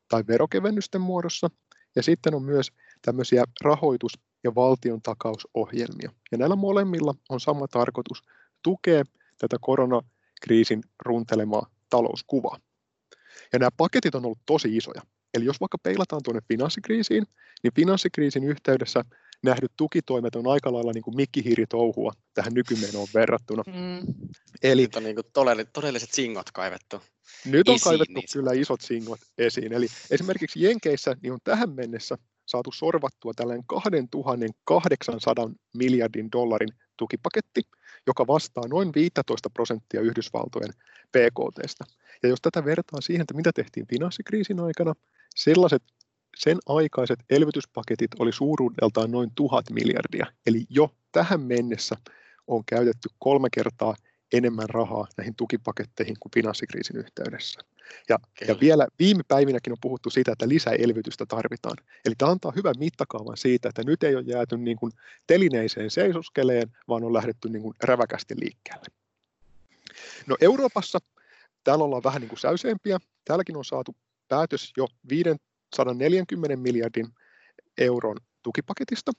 tai 0.09 0.25
verokevennysten 0.29 1.01
muodossa. 1.01 1.51
Ja 1.97 2.03
sitten 2.03 2.35
on 2.35 2.43
myös 2.43 2.73
tämmöisiä 3.03 3.45
rahoitus- 3.61 4.19
ja 4.45 4.55
valtion 4.55 5.03
takausohjelmia. 5.03 6.13
Ja 6.33 6.39
näillä 6.39 6.57
molemmilla 6.57 7.15
on 7.29 7.41
sama 7.41 7.69
tarkoitus 7.69 8.23
tukea 8.65 9.05
tätä 9.39 9.57
koronakriisin 9.61 10.83
runtelemaa 11.05 11.67
talouskuvaa. 11.91 12.59
Ja 13.53 13.59
nämä 13.59 13.71
paketit 13.77 14.15
on 14.15 14.25
ollut 14.25 14.47
tosi 14.47 14.77
isoja. 14.77 15.03
Eli 15.35 15.45
jos 15.45 15.61
vaikka 15.61 15.79
peilataan 15.79 16.23
tuonne 16.25 16.41
finanssikriisiin, 16.49 17.25
niin 17.63 17.75
finanssikriisin 17.75 18.45
yhteydessä 18.45 19.05
nähdyt 19.43 19.73
tukitoimet 19.77 20.37
on 20.37 20.47
aika 20.47 20.73
lailla 20.73 20.93
niin 20.93 21.03
kuin 21.03 21.17
mikkihiiritouhua 21.17 22.13
tähän 22.35 22.55
nykymenoon 22.55 23.09
verrattuna. 23.15 23.63
Mm. 23.67 24.15
Eli 24.63 24.83
nyt 24.83 24.97
on 24.97 25.05
niin 25.05 25.17
kuin 25.17 25.27
todelliset 25.73 26.13
singot 26.13 26.51
kaivettu. 26.51 27.03
Nyt 27.45 27.69
on 27.69 27.75
esiin, 27.75 27.85
kaivettu 27.85 28.15
niin 28.15 28.29
kyllä 28.33 28.53
isot 28.53 28.81
singot 28.81 29.21
esiin. 29.39 29.73
Eli 29.73 29.87
esimerkiksi 30.11 30.63
Jenkeissä 30.63 31.17
niin 31.23 31.33
on 31.33 31.39
tähän 31.45 31.71
mennessä 31.71 32.19
saatu 32.47 32.73
sorvattua 32.73 33.33
tällainen 33.37 33.65
2800 34.65 35.51
miljardin 35.77 36.33
dollarin 36.33 36.69
tukipaketti, 36.97 37.63
joka 38.07 38.27
vastaa 38.27 38.65
noin 38.69 38.91
15 38.95 39.51
prosenttia 39.51 40.01
Yhdysvaltojen 40.01 40.73
PKTstä. 41.13 41.85
Ja 42.23 42.29
jos 42.29 42.41
tätä 42.43 42.65
vertaa 42.65 43.01
siihen, 43.01 43.21
että 43.23 43.35
mitä 43.35 43.51
tehtiin 43.55 43.87
finanssikriisin 43.87 44.61
aikana, 44.61 44.95
sellaiset 45.37 45.83
sen 46.37 46.59
aikaiset 46.67 47.19
elvytyspaketit 47.31 48.11
oli 48.19 48.33
suuruudeltaan 48.33 49.11
noin 49.11 49.31
tuhat 49.35 49.71
miljardia, 49.71 50.27
eli 50.47 50.65
jo 50.71 50.91
tähän 51.13 51.41
mennessä 51.41 51.97
on 52.47 52.63
käytetty 52.67 53.09
kolme 53.19 53.49
kertaa 53.55 53.95
enemmän 54.37 54.69
rahaa 54.69 55.07
näihin 55.17 55.35
tukipaketteihin 55.35 56.17
kuin 56.21 56.33
finanssikriisin 56.35 56.97
yhteydessä. 56.97 57.61
Ja, 58.09 58.19
ja 58.49 58.61
vielä 58.61 58.87
viime 58.99 59.23
päivinäkin 59.29 59.73
on 59.73 59.79
puhuttu 59.81 60.11
siitä, 60.11 60.33
että 60.33 60.49
lisäelvytystä 60.49 61.27
tarvitaan. 61.27 61.77
Eli 62.05 62.15
tämä 62.19 62.31
antaa 62.31 62.53
hyvän 62.57 62.75
mittakaavan 62.79 63.37
siitä, 63.37 63.69
että 63.69 63.83
nyt 63.85 64.03
ei 64.03 64.17
ole 64.17 64.25
jääty 64.27 64.57
niin 64.57 64.77
kuin 64.77 64.93
telineiseen 65.27 65.91
seisoskeleen, 65.91 66.71
vaan 66.89 67.05
on 67.05 67.13
lähdetty 67.13 67.49
niin 67.49 67.63
kuin 67.63 67.75
räväkästi 67.83 68.35
liikkeelle. 68.41 68.87
No 70.27 70.37
Euroopassa 70.41 70.99
täällä 71.65 71.85
ollaan 71.85 72.03
vähän 72.03 72.21
niin 72.21 72.29
kuin 72.29 72.39
säyseempiä. 72.39 72.99
Täälläkin 73.25 73.57
on 73.57 73.65
saatu 73.65 73.97
päätös 74.29 74.73
jo 74.77 74.87
540 75.09 76.57
miljardin 76.57 77.07
euron 77.79 78.17
tukipaketista 78.43 79.13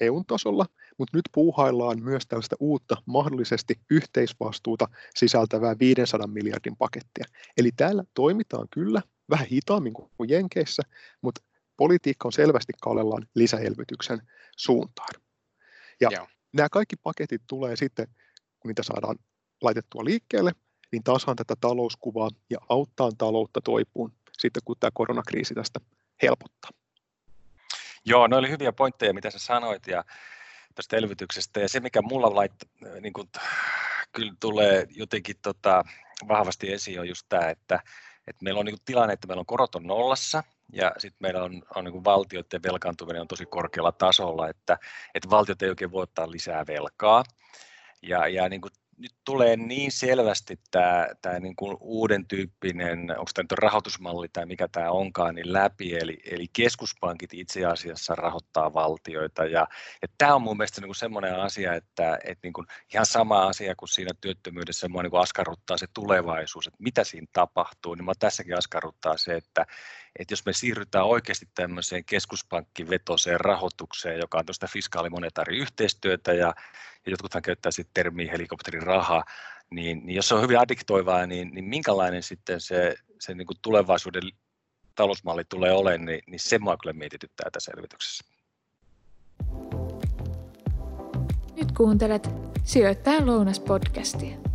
EUn 0.00 0.26
tasolla, 0.26 0.66
mutta 0.98 1.16
nyt 1.16 1.24
puuhaillaan 1.32 2.02
myös 2.02 2.26
tällaista 2.26 2.56
uutta 2.60 2.96
mahdollisesti 3.06 3.80
yhteisvastuuta 3.90 4.88
sisältävää 5.14 5.78
500 5.78 6.26
miljardin 6.26 6.76
pakettia. 6.76 7.24
Eli 7.56 7.70
täällä 7.76 8.04
toimitaan 8.14 8.68
kyllä 8.70 9.02
vähän 9.30 9.46
hitaammin 9.46 9.92
kuin 9.92 10.28
Jenkeissä, 10.28 10.82
mutta 11.22 11.40
politiikka 11.76 12.28
on 12.28 12.32
selvästi 12.32 12.72
kallellaan 12.82 13.26
lisäelvytyksen 13.34 14.22
suuntaan. 14.56 15.20
Ja 16.00 16.08
Joo. 16.12 16.26
nämä 16.52 16.68
kaikki 16.68 16.96
paketit 16.96 17.42
tulee 17.46 17.76
sitten, 17.76 18.06
kun 18.60 18.68
niitä 18.68 18.82
saadaan 18.82 19.16
laitettua 19.62 20.04
liikkeelle, 20.04 20.52
niin 20.92 21.02
taasaan 21.02 21.36
tätä 21.36 21.54
talouskuvaa 21.60 22.28
ja 22.50 22.58
auttaa 22.68 23.10
taloutta 23.18 23.60
toipuun 23.60 24.12
sitten, 24.38 24.62
kun 24.64 24.76
tämä 24.80 24.90
koronakriisi 24.94 25.54
tästä 25.54 25.80
helpottaa. 26.22 26.70
Joo, 28.04 28.26
ne 28.26 28.36
oli 28.36 28.50
hyviä 28.50 28.72
pointteja, 28.72 29.14
mitä 29.14 29.30
sä 29.30 29.38
sanoit 29.38 29.86
ja 29.86 30.04
tästä 30.74 30.96
elvytyksestä. 30.96 31.60
Ja 31.60 31.68
se, 31.68 31.80
mikä 31.80 32.02
mulla 32.02 32.34
lait, 32.34 32.52
niin 33.00 33.12
kun, 33.12 33.28
kyllä 34.12 34.32
tulee 34.40 34.86
jotenkin 34.90 35.36
tota, 35.42 35.84
vahvasti 36.28 36.72
esiin, 36.72 37.00
on 37.00 37.08
just 37.08 37.26
tämä, 37.28 37.50
että, 37.50 37.80
että 38.26 38.44
meillä 38.44 38.60
on 38.60 38.66
niin 38.66 38.76
tilanne, 38.84 39.12
että 39.14 39.26
meillä 39.26 39.40
on 39.40 39.46
korot 39.46 39.74
on 39.74 39.82
nollassa, 39.82 40.44
ja 40.72 40.92
sitten 40.98 41.18
meillä 41.20 41.42
on, 41.42 41.62
on 41.74 41.84
niin 41.84 42.04
valtioiden 42.04 42.62
velkaantuminen 42.62 43.20
on 43.20 43.28
tosi 43.28 43.46
korkealla 43.46 43.92
tasolla, 43.92 44.48
että, 44.48 44.78
että 45.14 45.30
valtiot 45.30 45.62
ei 45.62 45.68
oikein 45.68 45.92
voi 45.92 46.02
ottaa 46.02 46.30
lisää 46.30 46.66
velkaa. 46.66 47.24
Ja, 48.02 48.28
ja 48.28 48.48
niin 48.48 48.60
kuin 48.60 48.72
nyt 49.00 49.14
tulee 49.24 49.56
niin 49.56 49.92
selvästi 49.92 50.60
tämä, 50.70 51.08
tämä 51.22 51.38
niin 51.38 51.56
kuin 51.56 51.76
uuden 51.80 52.26
tyyppinen, 52.26 53.10
onko 53.10 53.30
tämä 53.34 53.42
nyt 53.42 53.52
rahoitusmalli 53.52 54.28
tai 54.32 54.46
mikä 54.46 54.68
tämä 54.72 54.90
onkaan, 54.90 55.34
niin 55.34 55.52
läpi, 55.52 55.96
eli, 55.96 56.18
eli 56.24 56.46
keskuspankit 56.52 57.34
itse 57.34 57.64
asiassa 57.64 58.14
rahoittaa 58.14 58.74
valtioita, 58.74 59.44
ja, 59.44 59.66
ja 60.02 60.08
tämä 60.18 60.34
on 60.34 60.42
mun 60.42 60.56
mielestä 60.56 60.80
niin 60.80 60.88
kuin 60.88 60.96
semmoinen 60.96 61.40
asia, 61.40 61.74
että, 61.74 62.18
että 62.24 62.40
niin 62.42 62.52
kuin 62.52 62.66
ihan 62.94 63.06
sama 63.06 63.46
asia 63.46 63.74
kuin 63.76 63.88
siinä 63.88 64.10
työttömyydessä 64.20 64.88
mua 64.88 65.02
niin 65.02 65.10
kuin 65.10 65.22
askarruttaa 65.22 65.78
se 65.78 65.86
tulevaisuus, 65.94 66.66
että 66.66 66.82
mitä 66.82 67.04
siinä 67.04 67.26
tapahtuu, 67.32 67.94
niin 67.94 68.04
mä 68.04 68.12
tässäkin 68.18 68.58
askarruttaa 68.58 69.16
se, 69.16 69.34
että, 69.34 69.66
että 70.18 70.32
jos 70.32 70.46
me 70.46 70.52
siirrytään 70.52 71.06
oikeasti 71.06 71.48
tämmöiseen 71.54 72.04
keskuspankkivetoiseen 72.04 73.40
rahoitukseen, 73.40 74.18
joka 74.18 74.38
on 74.38 74.46
tuosta 74.46 74.66
fiskaalimonetaariyhteistyötä 74.66 76.32
ja, 76.32 76.54
ja 77.06 77.10
jotkuthan 77.10 77.42
käyttää 77.42 77.72
sitten 77.72 77.94
termiä 77.94 78.32
helikopterin 78.32 78.82
raha, 78.82 79.24
niin, 79.70 80.06
niin 80.06 80.16
jos 80.16 80.28
se 80.28 80.34
on 80.34 80.42
hyvin 80.42 80.58
addiktoivaa, 80.58 81.26
niin, 81.26 81.50
niin 81.54 81.64
minkälainen 81.64 82.22
sitten 82.22 82.60
se, 82.60 82.96
se 83.20 83.34
niin 83.34 83.46
kuin 83.46 83.58
tulevaisuuden 83.62 84.22
talousmalli 84.94 85.44
tulee 85.44 85.72
olemaan, 85.72 86.04
niin, 86.04 86.22
niin 86.26 86.40
se 86.40 86.58
mua 86.58 86.76
kyllä 86.76 86.92
mietityttää 86.92 87.50
tässä 87.52 87.72
selvityksessä. 87.72 88.24
Nyt 91.56 91.72
kuuntelet 91.72 92.30
Sijoittajan 92.64 93.26
lounas-podcastia. 93.26 94.49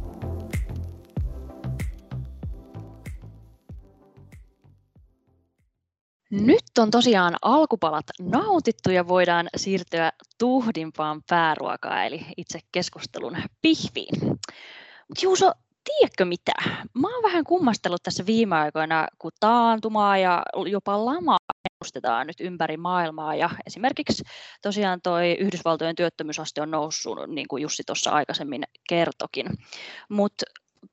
Nyt 6.42 6.64
on 6.80 6.92
tosiaan 6.92 7.36
alkupalat 7.42 8.06
nautittu 8.22 8.92
ja 8.92 9.08
voidaan 9.08 9.50
siirtyä 9.56 10.12
tuhdimpaan 10.38 11.22
pääruokaan, 11.30 12.06
eli 12.06 12.26
itse 12.38 12.60
keskustelun 12.72 13.38
pihviin. 13.62 14.22
Mutta 15.08 15.24
Juuso, 15.24 15.52
tiedätkö 15.84 16.26
mitä? 16.26 16.52
Mä 16.94 17.14
oon 17.14 17.24
vähän 17.24 17.44
kummastellut 17.44 18.04
tässä 18.04 18.26
viime 18.26 18.56
aikoina, 18.56 19.08
kun 19.20 19.32
taantumaa 19.40 20.18
ja 20.18 20.44
jopa 20.68 21.06
lama 21.06 21.38
ennustetaan 21.82 22.28
nyt 22.28 22.40
ympäri 22.40 22.78
maailmaa. 22.78 23.36
Ja 23.36 23.50
esimerkiksi 23.68 24.24
tosiaan 24.62 25.02
toi 25.02 25.32
Yhdysvaltojen 25.40 25.96
työttömyysaste 25.96 26.62
on 26.62 26.72
noussut, 26.72 27.18
niin 27.28 27.48
kuin 27.48 27.62
Jussi 27.64 27.84
tuossa 27.86 28.12
aikaisemmin 28.12 28.64
kertokin. 28.90 29.46
Mutta 30.10 30.46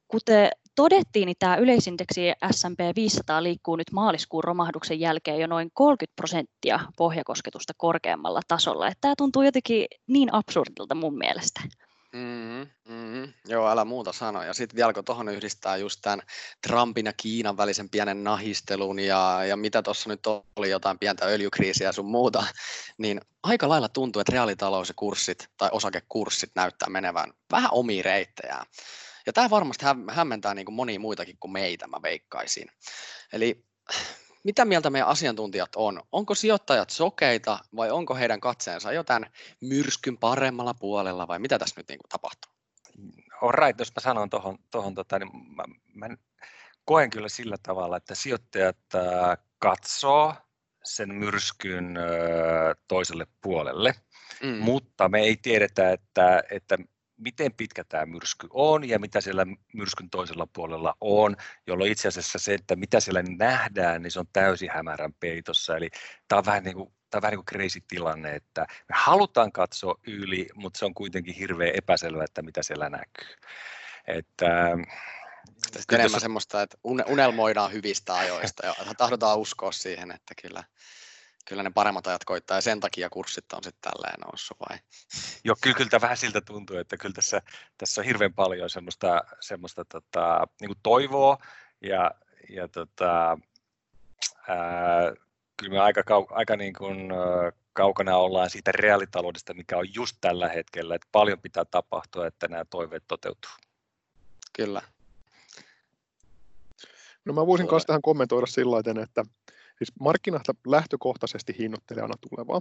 kuten 0.09 0.51
todettiin, 0.75 1.27
niin 1.27 1.37
tämä 1.39 1.57
yleisindeksi 1.57 2.21
S&P 2.51 2.97
500 2.97 3.43
liikkuu 3.43 3.77
nyt 3.77 3.93
maaliskuun 3.93 4.45
romahduksen 4.45 5.01
jälkeen 5.01 5.41
jo 5.41 5.47
noin 5.47 5.71
30 5.75 6.17
prosenttia 6.17 6.81
pohjakosketusta 6.97 7.73
korkeammalla 7.77 8.41
tasolla. 8.49 8.87
Että 8.87 9.01
tämä 9.01 9.15
tuntuu 9.19 9.43
jotenkin 9.43 9.87
niin 10.07 10.35
absurdilta 10.35 10.95
mun 10.95 11.19
mielestä. 11.19 11.61
Mm-hmm, 12.13 12.67
mm-hmm. 12.89 13.33
Joo, 13.49 13.69
älä 13.69 13.85
muuta 13.85 14.13
sano. 14.13 14.43
Ja 14.43 14.55
sitten 14.55 14.77
vielä 14.77 14.93
kun 14.93 15.05
tuohon 15.05 15.29
yhdistää 15.29 15.77
just 15.77 15.99
tämän 16.03 16.23
Trumpin 16.67 17.07
ja 17.07 17.13
Kiinan 17.17 17.57
välisen 17.57 17.91
pienen 17.91 18.25
nahistelun 18.25 18.99
ja, 18.99 19.45
ja 19.45 19.57
mitä 19.57 19.83
tuossa 19.83 20.09
nyt 20.09 20.21
oli 20.57 20.71
jotain 20.71 20.99
pientä 20.99 21.27
öljykriisiä 21.27 21.89
ja 21.89 21.93
sun 21.93 22.07
muuta, 22.07 22.45
niin 22.99 23.21
aika 23.43 23.69
lailla 23.69 23.89
tuntuu, 23.89 24.21
että 24.21 24.33
reaalitalous 24.33 24.89
ja 24.89 24.95
kurssit 24.97 25.49
tai 25.57 25.69
osakekurssit 25.73 26.51
näyttää 26.55 26.89
menevän 26.89 27.33
vähän 27.51 27.71
omiin 27.73 28.05
reittejään. 28.05 28.67
Ja 29.27 29.33
tämä 29.33 29.51
varmasti 29.51 29.85
hämmentää 30.11 30.55
niin 30.55 30.65
kuin 30.65 30.75
monia 30.75 31.01
muitakin 31.01 31.37
kuin 31.41 31.53
meitä, 31.53 31.87
mä 31.87 32.03
veikkaisin. 32.03 32.69
Eli 33.33 33.65
mitä 34.45 34.65
mieltä 34.65 34.91
meidän 34.91 35.09
asiantuntijat 35.09 35.77
on? 35.77 36.03
Onko 36.13 36.35
sijoittajat 36.35 36.91
sokeita 36.91 37.59
vai 37.77 37.91
onko 37.91 38.15
heidän 38.15 38.41
katseensa 38.41 38.93
jo 38.93 39.05
tämän 39.05 39.31
myrskyn 39.61 40.19
paremmalla 40.19 40.75
puolella 40.75 41.29
vai 41.29 41.39
mitä 41.39 41.59
tässä 41.59 41.75
nyt 41.77 41.89
niin 41.89 41.99
kuin 41.99 42.09
tapahtuu? 42.09 42.53
On 43.43 43.55
right, 43.55 43.79
jos 43.79 43.93
mä 43.97 44.01
sanon 44.01 44.31
tuohon, 44.31 44.59
tohon, 44.71 44.95
tota, 44.95 45.19
niin 45.19 45.31
mä, 45.57 45.65
mä 45.95 46.17
koen 46.85 47.11
kyllä 47.11 47.29
sillä 47.29 47.57
tavalla, 47.63 47.97
että 47.97 48.15
sijoittajat 48.15 48.79
äh, 48.95 49.39
katsoo 49.59 50.35
sen 50.85 51.15
myrskyn 51.15 51.97
äh, 51.97 52.05
toiselle 52.89 53.27
puolelle, 53.41 53.95
mm. 54.43 54.57
mutta 54.59 55.09
me 55.09 55.21
ei 55.21 55.37
tiedetä, 55.37 55.93
että, 55.93 56.43
että 56.51 56.79
miten 57.23 57.53
pitkä 57.53 57.85
tämä 57.85 58.07
myrsky 58.07 58.47
on 58.51 58.89
ja 58.89 58.99
mitä 58.99 59.21
siellä 59.21 59.47
myrskyn 59.73 60.11
toisella 60.11 60.47
puolella 60.53 60.95
on, 61.01 61.37
jolloin 61.67 61.93
itse 61.93 62.09
asiassa 62.09 62.39
se, 62.39 62.55
että 62.55 62.77
mitä 62.77 63.01
siellä 63.01 63.23
nähdään, 63.23 64.03
niin 64.03 64.11
se 64.11 64.21
on 64.21 64.27
täysin 64.33 64.71
hämärän 64.71 65.15
peitossa. 65.21 65.77
Eli 65.77 65.91
tämä 66.29 66.39
on 66.39 66.47
vähän 66.47 66.65
niin 66.65 66.77
kuin 66.77 66.93
tämä 67.11 67.19
on 67.19 67.23
vähän 67.23 67.33
niin 67.33 67.45
kuin 67.45 67.61
crazy 67.61 67.81
tilanne, 67.89 68.35
että 68.35 68.61
me 68.61 68.95
halutaan 68.99 69.53
katsoa 69.53 69.95
yli, 70.07 70.49
mutta 70.55 70.79
se 70.79 70.85
on 70.85 70.95
kuitenkin 70.95 71.35
hirveän 71.35 71.75
epäselvä, 71.75 72.25
että 72.25 72.43
mitä 72.43 72.63
siellä 72.63 72.91
näkyy. 72.91 73.37
Että, 74.07 74.79
Sitten 75.77 76.01
enemmän 76.01 76.15
on... 76.15 76.21
semmoista, 76.21 76.63
että 76.63 76.77
unelmoidaan 76.85 77.73
hyvistä 77.73 78.15
ajoista 78.15 78.67
ja 78.67 78.75
tahdotaan 78.97 79.39
uskoa 79.39 79.73
siihen, 79.73 80.11
että 80.11 80.35
kyllä, 80.43 80.65
kyllä 81.45 81.63
ne 81.63 81.71
paremmat 81.75 82.07
ajat 82.07 82.25
koittaa 82.25 82.57
ja 82.57 82.61
sen 82.61 82.81
takia 82.81 83.11
kurssit 83.11 83.53
on 83.53 83.65
sitten 83.65 83.93
tälleen 83.93 84.21
noussut 84.21 84.57
vai? 84.71 84.79
Joo, 85.45 85.57
kyllä, 85.61 85.77
kyllä 85.77 86.01
vähän 86.01 86.17
siltä 86.17 86.41
tuntuu, 86.41 86.77
että 86.77 86.97
kyllä 86.97 87.15
tässä, 87.15 87.43
tässä 87.79 88.01
on 88.01 88.05
hirveän 88.05 88.35
paljon 88.35 88.71
semmoista, 88.71 89.23
semmoista 89.41 89.85
tota, 89.85 90.47
niin 90.61 90.69
kuin 90.69 90.79
toivoa 90.83 91.39
ja, 91.81 92.11
ja 92.49 92.69
tota, 92.69 93.39
ää, 94.49 95.13
kyllä 95.57 95.73
me 95.73 95.81
aika, 95.81 96.03
kau, 96.03 96.27
aika 96.31 96.57
niin 96.57 96.75
kuin, 96.75 97.13
kaukana 97.73 98.17
ollaan 98.17 98.51
siitä 98.51 98.73
reaalitaloudesta, 98.73 99.55
mikä 99.55 99.79
on 99.79 99.95
just 99.95 100.17
tällä 100.21 100.49
hetkellä, 100.49 100.95
että 100.95 101.09
paljon 101.13 101.41
pitää 101.41 101.65
tapahtua, 101.65 102.27
että 102.27 102.49
nämä 102.49 102.65
toiveet 102.65 103.05
toteutuu. 103.09 103.51
Kyllä. 104.53 104.83
No 107.25 107.33
mä 107.33 107.47
voisin 107.47 107.69
kanssa 107.69 107.87
tähän 107.87 108.03
kommentoida 108.03 108.47
sillä 108.47 109.03
että 109.03 109.25
Siis 109.83 109.93
markkinat 110.01 110.43
lähtökohtaisesti 110.67 111.55
hinnoittelee 111.59 112.03
aina 112.03 112.15
tulevaa. 112.31 112.61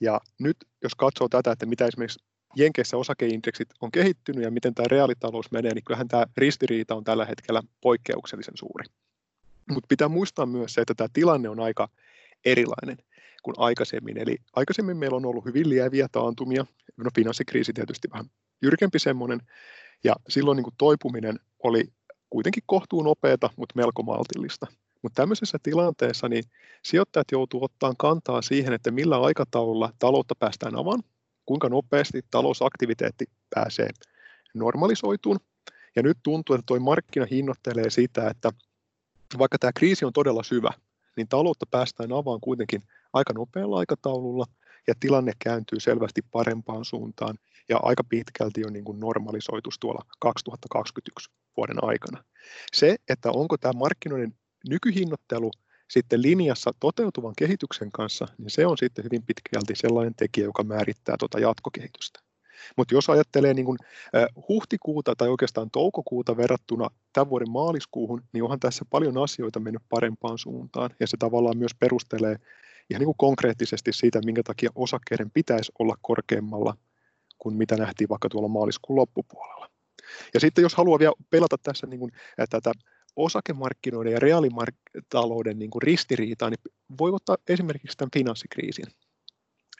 Ja 0.00 0.20
nyt 0.40 0.56
jos 0.82 0.94
katsoo 0.94 1.28
tätä, 1.28 1.52
että 1.52 1.66
mitä 1.66 1.86
esimerkiksi 1.86 2.24
Jenkeissä 2.56 2.96
osakeindeksit 2.96 3.68
on 3.80 3.90
kehittynyt 3.90 4.44
ja 4.44 4.50
miten 4.50 4.74
tämä 4.74 4.86
reaalitalous 4.88 5.50
menee, 5.50 5.74
niin 5.74 5.84
kyllähän 5.84 6.08
tämä 6.08 6.26
ristiriita 6.36 6.94
on 6.94 7.04
tällä 7.04 7.24
hetkellä 7.24 7.62
poikkeuksellisen 7.80 8.56
suuri. 8.56 8.84
Mutta 9.70 9.86
pitää 9.88 10.08
muistaa 10.08 10.46
myös 10.46 10.74
se, 10.74 10.80
että 10.80 10.94
tämä 10.94 11.08
tilanne 11.12 11.48
on 11.48 11.60
aika 11.60 11.88
erilainen 12.44 12.96
kuin 13.42 13.54
aikaisemmin. 13.58 14.18
Eli 14.18 14.36
aikaisemmin 14.52 14.96
meillä 14.96 15.16
on 15.16 15.26
ollut 15.26 15.44
hyvin 15.44 15.68
lieviä 15.68 16.08
taantumia, 16.12 16.66
no 16.96 17.10
finanssikriisi 17.14 17.72
tietysti 17.72 18.08
vähän 18.10 18.26
jyrkempi 18.62 18.98
semmoinen, 18.98 19.40
ja 20.04 20.14
silloin 20.28 20.56
niin 20.56 20.64
kuin 20.64 20.74
toipuminen 20.78 21.40
oli 21.62 21.84
kuitenkin 22.30 22.62
kohtuun 22.66 23.04
nopeata, 23.04 23.50
mutta 23.56 23.72
melko 23.76 24.02
maltillista. 24.02 24.66
Mutta 25.04 25.22
tämmöisessä 25.22 25.58
tilanteessa 25.62 26.28
niin 26.28 26.44
sijoittajat 26.82 27.26
joutuu 27.32 27.64
ottaa 27.64 27.94
kantaa 27.98 28.42
siihen, 28.42 28.72
että 28.72 28.90
millä 28.90 29.20
aikataululla 29.20 29.92
taloutta 29.98 30.34
päästään 30.34 30.76
avaan, 30.76 31.02
kuinka 31.46 31.68
nopeasti 31.68 32.20
talousaktiviteetti 32.30 33.24
pääsee 33.54 33.88
normalisoituun. 34.54 35.40
Ja 35.96 36.02
nyt 36.02 36.18
tuntuu, 36.22 36.54
että 36.54 36.64
tuo 36.66 36.78
markkina 36.78 37.26
hinnoittelee 37.30 37.90
sitä, 37.90 38.28
että 38.28 38.52
vaikka 39.38 39.58
tämä 39.58 39.72
kriisi 39.72 40.04
on 40.04 40.12
todella 40.12 40.42
syvä, 40.42 40.70
niin 41.16 41.28
taloutta 41.28 41.66
päästään 41.70 42.12
avaan 42.12 42.40
kuitenkin 42.40 42.82
aika 43.12 43.32
nopealla 43.32 43.78
aikataululla 43.78 44.46
ja 44.86 44.94
tilanne 45.00 45.32
kääntyy 45.38 45.80
selvästi 45.80 46.22
parempaan 46.30 46.84
suuntaan 46.84 47.38
ja 47.68 47.78
aika 47.82 48.04
pitkälti 48.04 48.66
on 48.66 48.72
niin 48.72 48.84
kuin 48.84 49.00
normalisoitus 49.00 49.78
tuolla 49.78 50.06
2021 50.20 51.30
vuoden 51.56 51.84
aikana. 51.84 52.24
Se, 52.72 52.96
että 53.08 53.30
onko 53.30 53.56
tämä 53.56 53.72
markkinoiden 53.72 54.34
nykyhinnoittelu 54.68 55.50
sitten 55.90 56.22
linjassa 56.22 56.70
toteutuvan 56.80 57.32
kehityksen 57.36 57.92
kanssa, 57.92 58.26
niin 58.38 58.50
se 58.50 58.66
on 58.66 58.78
sitten 58.78 59.04
hyvin 59.04 59.22
pitkälti 59.22 59.74
sellainen 59.76 60.14
tekijä, 60.14 60.44
joka 60.44 60.62
määrittää 60.62 61.16
tuota 61.18 61.38
jatkokehitystä. 61.38 62.20
Mutta 62.76 62.94
jos 62.94 63.10
ajattelee 63.10 63.54
niin 63.54 63.66
kuin 63.66 63.78
huhtikuuta 64.48 65.16
tai 65.16 65.28
oikeastaan 65.28 65.70
toukokuuta 65.70 66.36
verrattuna 66.36 66.88
tämän 67.12 67.30
vuoden 67.30 67.50
maaliskuuhun, 67.50 68.22
niin 68.32 68.42
onhan 68.44 68.60
tässä 68.60 68.84
paljon 68.90 69.18
asioita 69.18 69.60
mennyt 69.60 69.82
parempaan 69.88 70.38
suuntaan. 70.38 70.90
Ja 71.00 71.06
se 71.06 71.16
tavallaan 71.16 71.58
myös 71.58 71.74
perustelee 71.74 72.36
ihan 72.90 73.00
niin 73.00 73.06
kuin 73.06 73.16
konkreettisesti 73.18 73.92
siitä, 73.92 74.20
minkä 74.24 74.42
takia 74.42 74.70
osakkeiden 74.74 75.30
pitäisi 75.30 75.72
olla 75.78 75.94
korkeammalla 76.02 76.76
kuin 77.38 77.56
mitä 77.56 77.76
nähtiin 77.76 78.08
vaikka 78.08 78.28
tuolla 78.28 78.48
maaliskuun 78.48 78.96
loppupuolella. 78.96 79.70
Ja 80.34 80.40
sitten 80.40 80.62
jos 80.62 80.74
haluaa 80.74 80.98
vielä 80.98 81.14
pelata 81.30 81.56
tässä 81.62 81.86
niin 81.86 82.00
kuin, 82.00 82.12
tätä 82.50 82.72
osakemarkkinoiden 83.16 84.12
ja 84.12 84.20
reaalitalouden 84.20 85.58
niin 85.58 85.70
ristiriitaa, 85.82 86.50
niin 86.50 86.58
voi 86.98 87.10
ottaa 87.12 87.36
esimerkiksi 87.48 87.96
tämän 87.96 88.10
finanssikriisin. 88.14 88.86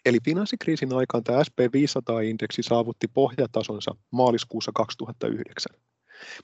Eli 0.04 0.18
finanssikriisin 0.24 0.94
aikaan 0.94 1.24
tämä 1.24 1.42
SP500-indeksi 1.42 2.62
saavutti 2.62 3.08
pohjatasonsa 3.08 3.94
maaliskuussa 4.10 4.72
2009. 4.74 5.76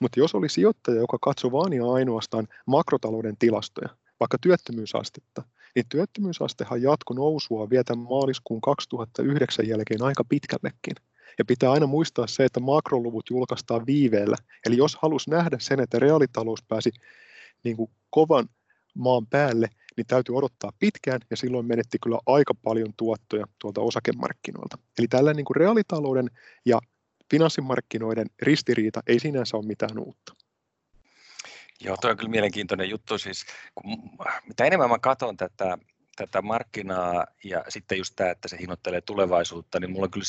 Mutta 0.01 0.21
jos 0.21 0.35
oli 0.35 0.49
sijoittaja, 0.49 1.01
joka 1.01 1.19
katsoi 1.23 1.53
vain 1.53 1.73
ja 1.73 1.93
ainoastaan 1.93 2.49
makrotalouden 2.67 3.37
tilastoja, 3.39 3.89
vaikka 4.21 4.39
työttömyysastetta, 4.39 5.43
niin 5.75 5.85
työttömyysastehan 5.89 6.83
jatko 6.83 7.15
nousua 7.15 7.71
vielä 7.71 7.85
tämän 7.85 8.07
maaliskuun 8.09 8.61
2009 8.61 9.69
jälkeen 9.69 10.03
aika 10.03 10.25
pitkällekin. 10.25 10.95
Ja 11.39 11.45
pitää 11.45 11.73
aina 11.73 11.87
muistaa 11.87 12.27
se, 12.27 12.45
että 12.45 12.61
makroluvut 12.61 13.31
julkaistaan 13.31 13.87
viiveellä. 13.87 14.37
Eli 14.67 14.77
jos 14.77 14.99
halus 15.03 15.29
nähdä 15.29 15.57
sen, 15.61 15.81
että 15.81 15.99
reaalitalous 15.99 16.63
pääsi 16.69 16.91
niin 17.65 17.77
kuin 17.77 17.91
kovan 18.11 18.49
maan 18.95 19.27
päälle, 19.27 19.69
niin 19.97 20.07
täytyy 20.07 20.37
odottaa 20.37 20.73
pitkään 20.79 21.21
ja 21.31 21.37
silloin 21.37 21.67
menetti 21.67 21.99
kyllä 22.03 22.19
aika 22.27 22.55
paljon 22.55 22.95
tuottoja 22.97 23.45
tuolta 23.59 23.81
osakemarkkinoilta. 23.81 24.79
Eli 24.99 25.09
tällä 25.09 25.35
niin 25.35 25.45
kuin 25.45 25.57
reaalitalouden 25.57 26.31
ja 26.67 26.81
finanssimarkkinoiden 27.31 28.27
ristiriita 28.43 29.01
ei 29.07 29.21
sinänsä 29.21 29.57
ole 29.57 29.67
mitään 29.67 29.99
uutta. 29.99 30.35
Joo, 31.85 31.97
tuo 32.01 32.11
on 32.11 32.17
kyllä 32.17 32.31
mielenkiintoinen 32.31 32.91
juttu. 32.91 33.19
Siis, 33.19 33.45
kun, 33.75 34.11
mitä 34.47 34.65
enemmän 34.65 34.91
mä 34.91 34.99
katson 34.99 35.37
tätä, 35.37 35.79
tätä 36.27 36.43
markkinaa 36.43 37.27
ja 37.45 37.65
sitten 37.69 37.99
just 37.99 38.13
tämä, 38.17 38.31
että 38.31 38.49
se 38.49 38.59
hinnoittelee 38.61 39.01
tulevaisuutta, 39.01 39.81
niin 39.81 39.91
mulla 39.91 40.05
on 40.05 40.11
kyllä 40.11 40.25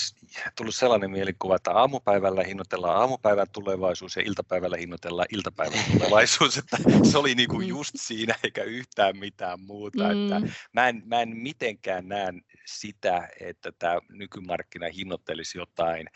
tullut 0.56 0.75
sellainen 0.75 1.12
mielikuva, 1.12 1.56
että 1.56 1.71
aamupäivällä 1.71 2.43
hinnoitellaan 2.43 2.97
aamupäivän 2.97 3.47
tulevaisuus 3.51 4.15
ja 4.15 4.21
iltapäivällä 4.25 4.77
hinnoitellaan 4.77 5.27
iltapäivän 5.32 5.80
tulevaisuus, 5.97 6.58
että 6.58 6.77
se 7.12 7.17
oli 7.17 7.36
niinku 7.36 7.60
mm. 7.60 7.67
just 7.67 7.95
siinä 7.95 8.36
eikä 8.43 8.63
yhtään 8.63 9.17
mitään 9.17 9.60
muuta. 9.60 10.04
Mm. 10.04 10.23
Että 10.23 10.54
mä, 10.73 10.89
en, 10.89 11.04
mä 11.06 11.21
en 11.21 11.38
mitenkään 11.38 12.08
näe 12.08 12.34
sitä, 12.65 13.30
että 13.39 13.71
tämä 13.80 13.99
nykymarkkina 14.10 14.86
hinnoittelisi 14.95 15.58
jotain 15.58 16.08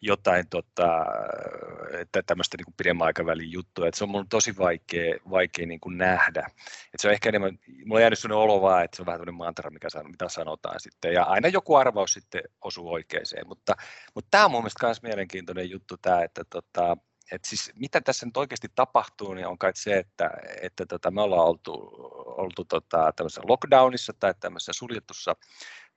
jotain 0.00 0.48
tota, 0.48 1.06
tämmöistä 2.26 2.56
niin 2.56 2.74
pidemmän 2.76 3.06
aikavälin 3.06 3.52
juttua. 3.52 3.88
Että 3.88 3.98
se 3.98 4.04
on 4.04 4.10
mun 4.10 4.28
tosi 4.28 4.56
vaikea, 4.58 5.14
vaikea 5.30 5.66
niin 5.66 5.80
kuin 5.80 5.98
nähdä. 5.98 6.40
Että 6.40 6.98
se 6.98 7.08
on 7.08 7.14
ehkä 7.14 7.28
enemmän, 7.28 7.58
mulla 7.84 7.98
on 7.98 8.00
jäänyt 8.00 8.18
sellainen 8.18 8.42
olo 8.42 8.62
vaan, 8.62 8.84
että 8.84 8.96
se 8.96 9.02
on 9.02 9.06
vähän 9.06 9.18
tämmöinen 9.18 9.34
mantra, 9.34 9.70
mikä 9.70 9.90
san, 9.90 10.10
mitä 10.10 10.28
sanotaan 10.28 10.80
sitten. 10.80 11.12
Ja 11.12 11.24
aina 11.24 11.48
joku 11.48 11.74
arvaus 11.74 12.12
sitten 12.12 12.42
osuu 12.60 12.92
oikeeseen. 12.92 13.48
Mutta, 13.48 13.74
mutta 14.14 14.28
tämä 14.30 14.44
on 14.44 14.50
mun 14.50 14.60
mielestä 14.60 14.86
myös 14.86 15.02
mielenkiintoinen 15.02 15.70
juttu 15.70 15.96
tämä, 16.02 16.22
että 16.22 16.44
tota, 16.50 16.96
et 17.32 17.44
siis 17.44 17.72
mitä 17.74 18.00
tässä 18.00 18.26
nyt 18.26 18.36
oikeasti 18.36 18.68
tapahtuu, 18.74 19.34
niin 19.34 19.46
on 19.46 19.58
kai 19.58 19.72
se, 19.74 19.98
että, 19.98 20.30
että 20.62 20.86
tota, 20.86 21.10
me 21.10 21.22
ollaan 21.22 21.46
oltu, 21.46 21.72
oltu 22.26 22.64
tota, 22.64 23.12
tämmöisessä 23.16 23.42
lockdownissa 23.48 24.12
tai 24.20 24.34
tämmöisessä 24.40 24.72
suljetussa 24.72 25.36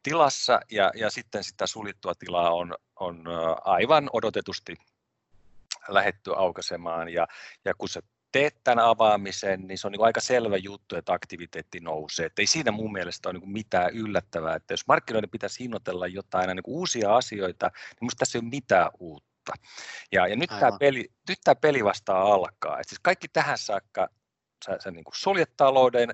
tilassa 0.04 0.60
ja, 0.72 0.92
ja 0.96 1.10
sitten 1.10 1.44
sitä 1.44 1.68
suljettua 1.68 2.16
tilaa 2.16 2.54
on, 2.54 2.76
on 3.00 3.24
aivan 3.62 4.10
odotetusti 4.14 4.76
lähetty 5.88 6.34
aukaisemaan 6.36 7.10
ja, 7.10 7.28
ja 7.66 7.74
kun 7.74 7.90
sä 7.90 8.02
teet 8.32 8.64
tämän 8.64 8.86
avaamisen, 8.86 9.68
niin 9.68 9.78
se 9.78 9.88
on 9.88 9.92
niin 9.92 10.04
aika 10.04 10.22
selvä 10.22 10.58
juttu, 10.58 10.96
että 10.96 11.14
aktiviteetti 11.14 11.80
nousee. 11.80 12.26
Että 12.26 12.42
ei 12.42 12.46
siinä 12.46 12.72
mun 12.72 12.92
mielestä 12.92 13.30
ole 13.30 13.40
niin 13.40 13.52
mitään 13.52 13.94
yllättävää, 13.94 14.56
että 14.56 14.74
jos 14.74 14.88
markkinoiden 14.88 15.30
pitäisi 15.30 15.60
hinnoitella 15.60 16.08
jotain 16.08 16.48
niin 16.48 16.64
uusia 16.68 17.16
asioita, 17.16 17.68
niin 17.68 17.98
minusta 18.02 18.20
tässä 18.20 18.38
ei 18.38 18.42
ole 18.42 18.50
mitään 18.50 18.92
uutta. 19.00 19.54
Ja, 20.12 20.28
ja 20.28 20.36
nyt, 20.36 20.50
tämä 20.50 20.72
peli, 20.80 21.10
nyt 21.30 21.40
tämä 21.44 21.56
peli 21.56 21.84
vastaa 21.84 22.34
alkaa. 22.34 22.80
Et 22.80 22.90
siis 22.90 23.00
kaikki 23.00 23.28
tähän 23.28 23.58
saakka 23.58 24.10
sä, 24.66 24.78
sä 24.84 24.92
niin 24.92 25.04
suljet 25.14 25.58
talouden, 25.58 26.10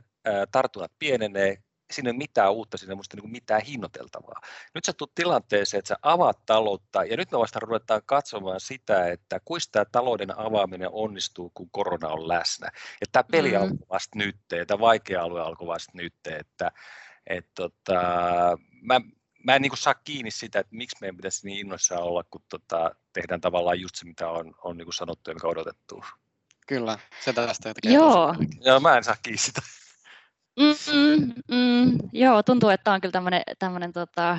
tartunnat 0.51 0.91
pienenee, 0.99 1.57
siinä 1.91 2.09
ei 2.09 2.11
ole 2.11 2.17
mitään 2.17 2.53
uutta, 2.53 2.77
siinä 2.77 2.93
ei 2.93 2.95
ole 2.95 3.21
niin 3.21 3.31
mitään 3.31 3.61
hinnoiteltavaa. 3.61 4.41
Nyt 4.75 4.85
sä 4.85 4.93
tulet 4.97 5.15
tilanteeseen, 5.15 5.79
että 5.79 5.89
sä 5.89 5.95
avaat 6.01 6.39
taloutta, 6.45 7.03
ja 7.03 7.17
nyt 7.17 7.31
me 7.31 7.39
vasta 7.39 7.59
ruvetaan 7.59 8.01
katsomaan 8.05 8.59
sitä, 8.59 9.07
että 9.07 9.39
kuinka 9.45 9.65
tämä 9.71 9.85
talouden 9.91 10.39
avaaminen 10.39 10.89
onnistuu, 10.91 11.51
kun 11.53 11.69
korona 11.71 12.07
on 12.07 12.27
läsnä. 12.27 12.71
Ja 13.01 13.07
tämä 13.11 13.23
peli 13.31 13.51
mm. 13.51 13.61
alkoi 13.61 13.87
vasta 13.89 14.17
nyt, 14.17 14.37
ja 14.51 14.65
tämä 14.65 14.79
vaikea 14.79 15.23
alue 15.23 15.41
alkoi 15.41 15.67
vasta 15.67 15.91
nyt, 15.95 16.13
että 16.25 16.71
et, 17.27 17.47
tota, 17.55 17.93
mä, 18.81 19.01
mä 19.43 19.55
en 19.55 19.61
niin 19.61 19.77
saa 19.77 19.93
kiinni 19.93 20.31
sitä, 20.31 20.59
että 20.59 20.75
miksi 20.75 20.97
meidän 21.01 21.17
pitäisi 21.17 21.47
niin 21.47 21.59
innoissaan 21.59 22.03
olla, 22.03 22.23
kun 22.23 22.41
tota, 22.49 22.95
tehdään 23.13 23.41
tavallaan 23.41 23.79
just 23.79 23.95
se, 23.95 24.05
mitä 24.05 24.29
on, 24.29 24.53
on 24.63 24.77
niin 24.77 24.93
sanottu 24.93 25.29
ja 25.29 25.33
mikä 25.33 25.47
odotettu. 25.47 26.03
Kyllä, 26.67 26.99
se 27.23 27.33
tästä 27.33 27.73
tekee 27.73 27.93
Joo. 27.93 28.35
Joo, 28.59 28.79
mä 28.79 28.97
en 28.97 29.03
saa 29.03 29.15
kiinni 29.23 29.37
sitä. 29.37 29.61
Mm, 30.59 31.33
mm, 31.51 31.97
joo, 32.13 32.43
tuntuu, 32.43 32.69
että 32.69 32.83
tämä 32.83 32.95
on 32.95 33.01
kyllä 33.01 33.43
tämmöinen, 33.59 33.93
tota, 33.93 34.37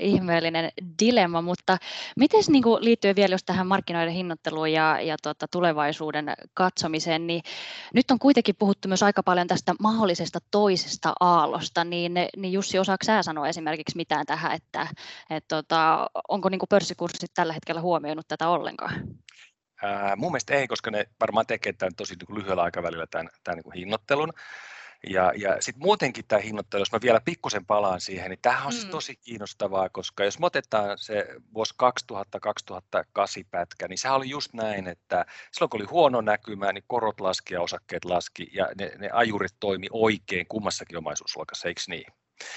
ihmeellinen 0.00 0.70
dilemma, 1.00 1.42
mutta 1.42 1.78
miten 2.16 2.42
niin 2.48 2.64
liittyy 2.80 3.16
vielä 3.16 3.34
just 3.34 3.46
tähän 3.46 3.66
markkinoiden 3.66 4.14
hinnoitteluun 4.14 4.72
ja, 4.72 5.00
ja 5.00 5.16
tota, 5.22 5.48
tulevaisuuden 5.48 6.32
katsomiseen, 6.54 7.26
niin 7.26 7.42
nyt 7.94 8.10
on 8.10 8.18
kuitenkin 8.18 8.56
puhuttu 8.58 8.88
myös 8.88 9.02
aika 9.02 9.22
paljon 9.22 9.46
tästä 9.46 9.74
mahdollisesta 9.80 10.38
toisesta 10.50 11.12
aallosta, 11.20 11.84
niin, 11.84 12.14
niin 12.36 12.52
Jussi, 12.52 12.78
osaako 12.78 13.04
sä 13.04 13.22
sanoa 13.22 13.48
esimerkiksi 13.48 13.96
mitään 13.96 14.26
tähän, 14.26 14.52
että 14.52 14.86
et, 15.30 15.44
tota, 15.48 16.06
onko 16.28 16.48
niin 16.48 16.60
pörssikurssit 16.68 17.30
tällä 17.34 17.52
hetkellä 17.52 17.80
huomioinut 17.80 18.28
tätä 18.28 18.48
ollenkaan? 18.48 18.94
Ää, 19.82 20.16
mun 20.16 20.32
mielestä 20.32 20.54
ei, 20.54 20.68
koska 20.68 20.90
ne 20.90 21.06
varmaan 21.20 21.46
tekee 21.46 21.72
tämän 21.72 21.94
tosi 21.96 22.14
niin 22.14 22.38
lyhyellä 22.38 22.62
aikavälillä 22.62 23.06
tämän, 23.06 23.28
tämän 23.44 23.58
niin 23.64 23.72
hinnoittelun. 23.72 24.32
Ja, 25.08 25.32
ja 25.36 25.56
sitten 25.60 25.82
muutenkin 25.82 26.24
tämä 26.28 26.42
hinnoittelu, 26.42 26.80
jos 26.80 26.92
mä 26.92 26.98
vielä 27.02 27.20
pikkusen 27.24 27.66
palaan 27.66 28.00
siihen, 28.00 28.30
niin 28.30 28.38
tämähän 28.42 28.66
on 28.66 28.72
mm. 28.84 28.90
tosi 28.90 29.16
kiinnostavaa, 29.16 29.88
koska 29.88 30.24
jos 30.24 30.38
me 30.38 30.46
otetaan 30.46 30.98
se 30.98 31.26
vuosi 31.54 31.74
2000-2008 32.12 32.16
pätkä, 33.50 33.88
niin 33.88 33.98
sehän 33.98 34.16
oli 34.16 34.30
just 34.30 34.52
näin, 34.52 34.88
että 34.88 35.26
silloin 35.52 35.70
kun 35.70 35.80
oli 35.80 35.88
huono 35.88 36.20
näkymä, 36.20 36.72
niin 36.72 36.84
korot 36.86 37.20
laski 37.20 37.54
ja 37.54 37.60
osakkeet 37.60 38.04
laski 38.04 38.50
ja 38.52 38.68
ne, 38.78 38.92
ne 38.98 39.10
ajurit 39.12 39.54
toimi 39.60 39.86
oikein 39.90 40.46
kummassakin 40.48 40.98
omaisuusluokassa, 40.98 41.68
eikö 41.68 41.80
niin? 41.88 42.12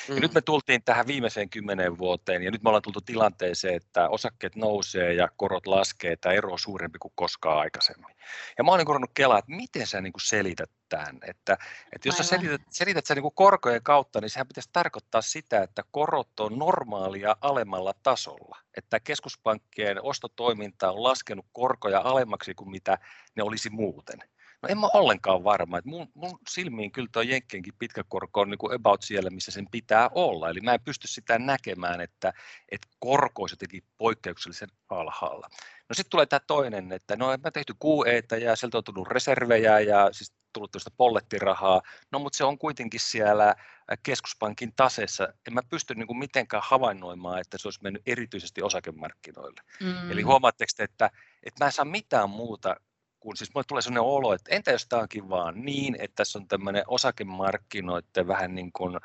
Mm. 0.10 0.16
Ja 0.16 0.22
nyt 0.22 0.34
me 0.34 0.42
tultiin 0.42 0.84
tähän 0.84 1.08
viimeiseen 1.08 1.50
kymmenen 1.50 1.98
vuoteen 1.98 2.44
ja 2.44 2.52
nyt 2.52 2.64
me 2.64 2.70
ollaan 2.70 2.82
tultu 2.82 3.02
tilanteeseen, 3.02 3.76
että 3.76 4.10
osakkeet 4.10 4.56
nousee 4.56 5.14
ja 5.14 5.28
korot 5.38 5.68
laskee, 5.68 6.16
tämä 6.16 6.34
ero 6.34 6.52
on 6.52 6.60
suurempi 6.60 7.00
kuin 7.00 7.12
koskaan 7.16 7.60
aikaisemmin. 7.60 8.16
Ja 8.58 8.64
mä 8.64 8.72
oon 8.72 8.80
niin 8.80 9.14
kelaa, 9.14 9.40
että 9.40 9.52
miten 9.52 9.88
sä 9.88 10.02
niin 10.02 10.14
selität 10.24 10.70
tämän, 10.90 11.20
että, 11.28 11.58
että 11.92 12.08
jos 12.08 12.18
sä 12.18 12.24
selität, 12.24 12.62
selität 12.70 13.06
sen 13.06 13.18
niin 13.18 13.34
korkojen 13.36 13.84
kautta, 13.84 14.22
niin 14.22 14.30
sehän 14.30 14.48
pitäisi 14.48 14.70
tarkoittaa 14.74 15.22
sitä, 15.22 15.64
että 15.64 15.84
korot 15.92 16.40
on 16.40 16.60
normaalia 16.60 17.36
alemmalla 17.42 17.94
tasolla, 18.04 18.58
että 18.78 19.00
keskuspankkien 19.00 20.04
ostotoiminta 20.04 20.92
on 20.92 21.04
laskenut 21.04 21.46
korkoja 21.52 22.02
alemmaksi 22.04 22.56
kuin 22.56 22.70
mitä 22.70 22.98
ne 23.36 23.44
olisi 23.44 23.70
muuten. 23.70 24.20
No 24.64 24.70
en 24.70 24.78
mä 24.78 24.88
ollenkaan 24.94 25.44
varma. 25.44 25.78
että 25.78 25.90
mun, 25.90 26.08
mun 26.14 26.40
silmiin 26.50 26.92
kyllä 26.92 27.08
tuo 27.12 27.22
Jenkkienkin 27.22 27.74
pitkä 27.80 28.04
korko 28.08 28.42
on 28.42 28.50
niin 28.50 28.58
kuin 28.58 28.76
about 28.76 29.02
siellä, 29.02 29.30
missä 29.30 29.52
sen 29.52 29.68
pitää 29.72 30.10
olla. 30.16 30.50
Eli 30.50 30.62
mä 30.62 30.74
en 30.74 30.84
pysty 30.86 31.08
sitä 31.08 31.40
näkemään, 31.40 32.02
että, 32.02 32.34
että 32.72 32.88
korko 33.00 33.42
olisi 33.42 33.54
jotenkin 33.54 33.84
poikkeuksellisen 33.98 34.70
alhaalla. 34.90 35.48
No 35.90 35.94
sitten 35.94 36.10
tulee 36.10 36.26
tämä 36.26 36.40
toinen, 36.48 36.92
että 36.92 37.16
no 37.16 37.28
mä 37.44 37.52
tehty 37.52 37.74
QE 37.86 38.38
ja 38.38 38.56
sieltä 38.56 38.78
on 38.78 38.84
tullut 38.84 39.08
reservejä 39.08 39.80
ja 39.80 40.10
siis 40.12 40.34
tullut 40.54 40.72
tuosta 40.72 40.92
pollettirahaa, 40.98 41.82
no 42.12 42.20
mutta 42.20 42.38
se 42.38 42.44
on 42.44 42.58
kuitenkin 42.58 43.00
siellä 43.00 43.56
keskuspankin 44.04 44.74
taseessa. 44.76 45.28
En 45.48 45.54
mä 45.54 45.62
pysty 45.70 45.96
niin 45.96 46.08
kuin 46.08 46.18
mitenkään 46.18 46.64
havainnoimaan, 46.66 47.40
että 47.40 47.58
se 47.58 47.68
olisi 47.68 47.80
mennyt 47.84 48.02
erityisesti 48.06 48.62
osakemarkkinoille. 48.62 49.62
Mm. 49.82 50.12
Eli 50.12 50.22
huomaatteko, 50.22 50.72
että, 50.80 51.10
että 51.44 51.64
mä 51.64 51.68
en 51.68 51.72
saa 51.72 51.86
mitään 51.86 52.30
muuta 52.30 52.76
kun 53.24 53.38
siis 53.38 53.54
mulle 53.54 53.66
tulee 53.68 53.82
sellainen 53.82 54.12
olo, 54.12 54.34
että 54.34 54.56
entä 54.56 54.72
jos 54.72 54.88
tämä 54.88 55.02
onkin 55.02 55.30
vaan 55.30 55.66
niin, 55.66 55.96
että 56.00 56.16
tässä 56.16 56.40
on 56.40 56.48
tämmöinen 56.48 56.84
osakemarkkinoiden 56.88 58.28
vähän 58.28 58.56
niin 58.56 58.72
kuin 58.72 59.00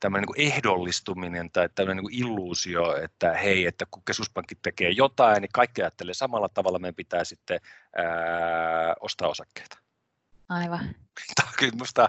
tämmöinen 0.00 0.26
niin 0.28 0.34
kuin 0.34 0.54
ehdollistuminen 0.54 1.50
tai 1.50 1.68
tämmöinen 1.74 1.96
niin 1.96 2.10
kuin 2.10 2.14
illuusio, 2.14 2.96
että 2.96 3.32
hei, 3.32 3.66
että 3.66 3.86
kun 3.90 4.02
keskuspankki 4.04 4.54
tekee 4.54 4.90
jotain, 4.90 5.40
niin 5.40 5.50
kaikki 5.52 5.82
ajattelee 5.82 6.14
samalla 6.14 6.48
tavalla, 6.48 6.78
meidän 6.78 6.94
pitää 6.94 7.24
sitten 7.24 7.60
ää, 7.96 8.94
ostaa 9.00 9.28
osakkeita. 9.28 9.78
Aivan. 10.48 10.80
Tämä 11.36 11.48
on 11.48 11.54
kyllä 11.58 11.72
minusta 11.72 12.08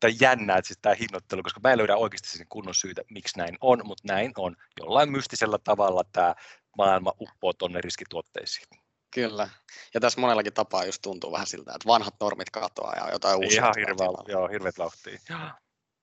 tämä 0.00 0.14
jännää, 0.20 0.56
että 0.56 0.66
siis 0.66 0.78
tämä 0.82 0.94
hinnoittelu, 0.94 1.42
koska 1.42 1.60
mä 1.64 1.72
en 1.72 1.78
löydä 1.78 1.96
oikeasti 1.96 2.28
sen 2.28 2.46
kunnon 2.48 2.74
syytä, 2.74 3.02
miksi 3.10 3.38
näin 3.38 3.58
on, 3.60 3.80
mutta 3.84 4.12
näin 4.12 4.32
on. 4.36 4.56
Jollain 4.80 5.12
mystisellä 5.12 5.58
tavalla 5.64 6.02
tämä 6.12 6.34
maailma 6.78 7.12
uppoo 7.20 7.52
tuonne 7.52 7.80
riskituotteisiin. 7.80 8.81
Kyllä. 9.14 9.48
Ja 9.94 10.00
tässä 10.00 10.20
monellakin 10.20 10.52
tapaa 10.52 10.84
just 10.84 11.02
tuntuu 11.02 11.32
vähän 11.32 11.46
siltä, 11.46 11.72
että 11.74 11.86
vanhat 11.86 12.14
normit 12.20 12.50
katoaa 12.50 12.96
ja 12.96 13.12
jotain 13.12 13.36
uusia. 13.36 13.60
Ihan 13.60 13.74
hirveä, 13.76 14.08
joo, 14.28 14.48
hirveät 14.48 14.78
vauhtia. 14.78 15.18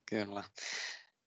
Kyllä. 0.10 0.44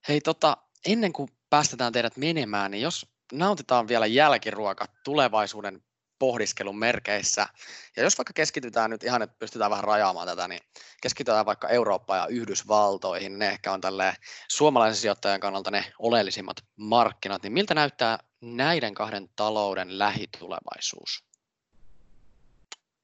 Hei, 0.07 0.21
tota, 0.21 0.57
ennen 0.85 1.13
kuin 1.13 1.29
päästetään 1.49 1.93
teidät 1.93 2.17
menemään, 2.17 2.71
niin 2.71 2.81
jos 2.81 3.05
nautitaan 3.31 3.87
vielä 3.87 4.05
jälkiruoka 4.05 4.85
tulevaisuuden 5.03 5.83
pohdiskelun 6.19 6.79
merkeissä, 6.79 7.47
ja 7.95 8.03
jos 8.03 8.17
vaikka 8.17 8.33
keskitytään 8.33 8.89
nyt 8.89 9.03
ihan, 9.03 9.21
että 9.21 9.35
pystytään 9.39 9.71
vähän 9.71 9.83
rajaamaan 9.83 10.27
tätä, 10.27 10.47
niin 10.47 10.61
keskitytään 11.01 11.45
vaikka 11.45 11.67
Eurooppaan 11.67 12.19
ja 12.19 12.27
Yhdysvaltoihin, 12.27 13.39
ne 13.39 13.49
ehkä 13.49 13.71
on 13.71 13.81
tälle 13.81 14.15
suomalaisen 14.51 15.01
sijoittajan 15.01 15.39
kannalta 15.39 15.71
ne 15.71 15.93
oleellisimmat 15.99 16.57
markkinat, 16.75 17.43
niin 17.43 17.53
miltä 17.53 17.73
näyttää 17.73 18.19
näiden 18.41 18.93
kahden 18.93 19.29
talouden 19.35 19.99
lähitulevaisuus? 19.99 21.32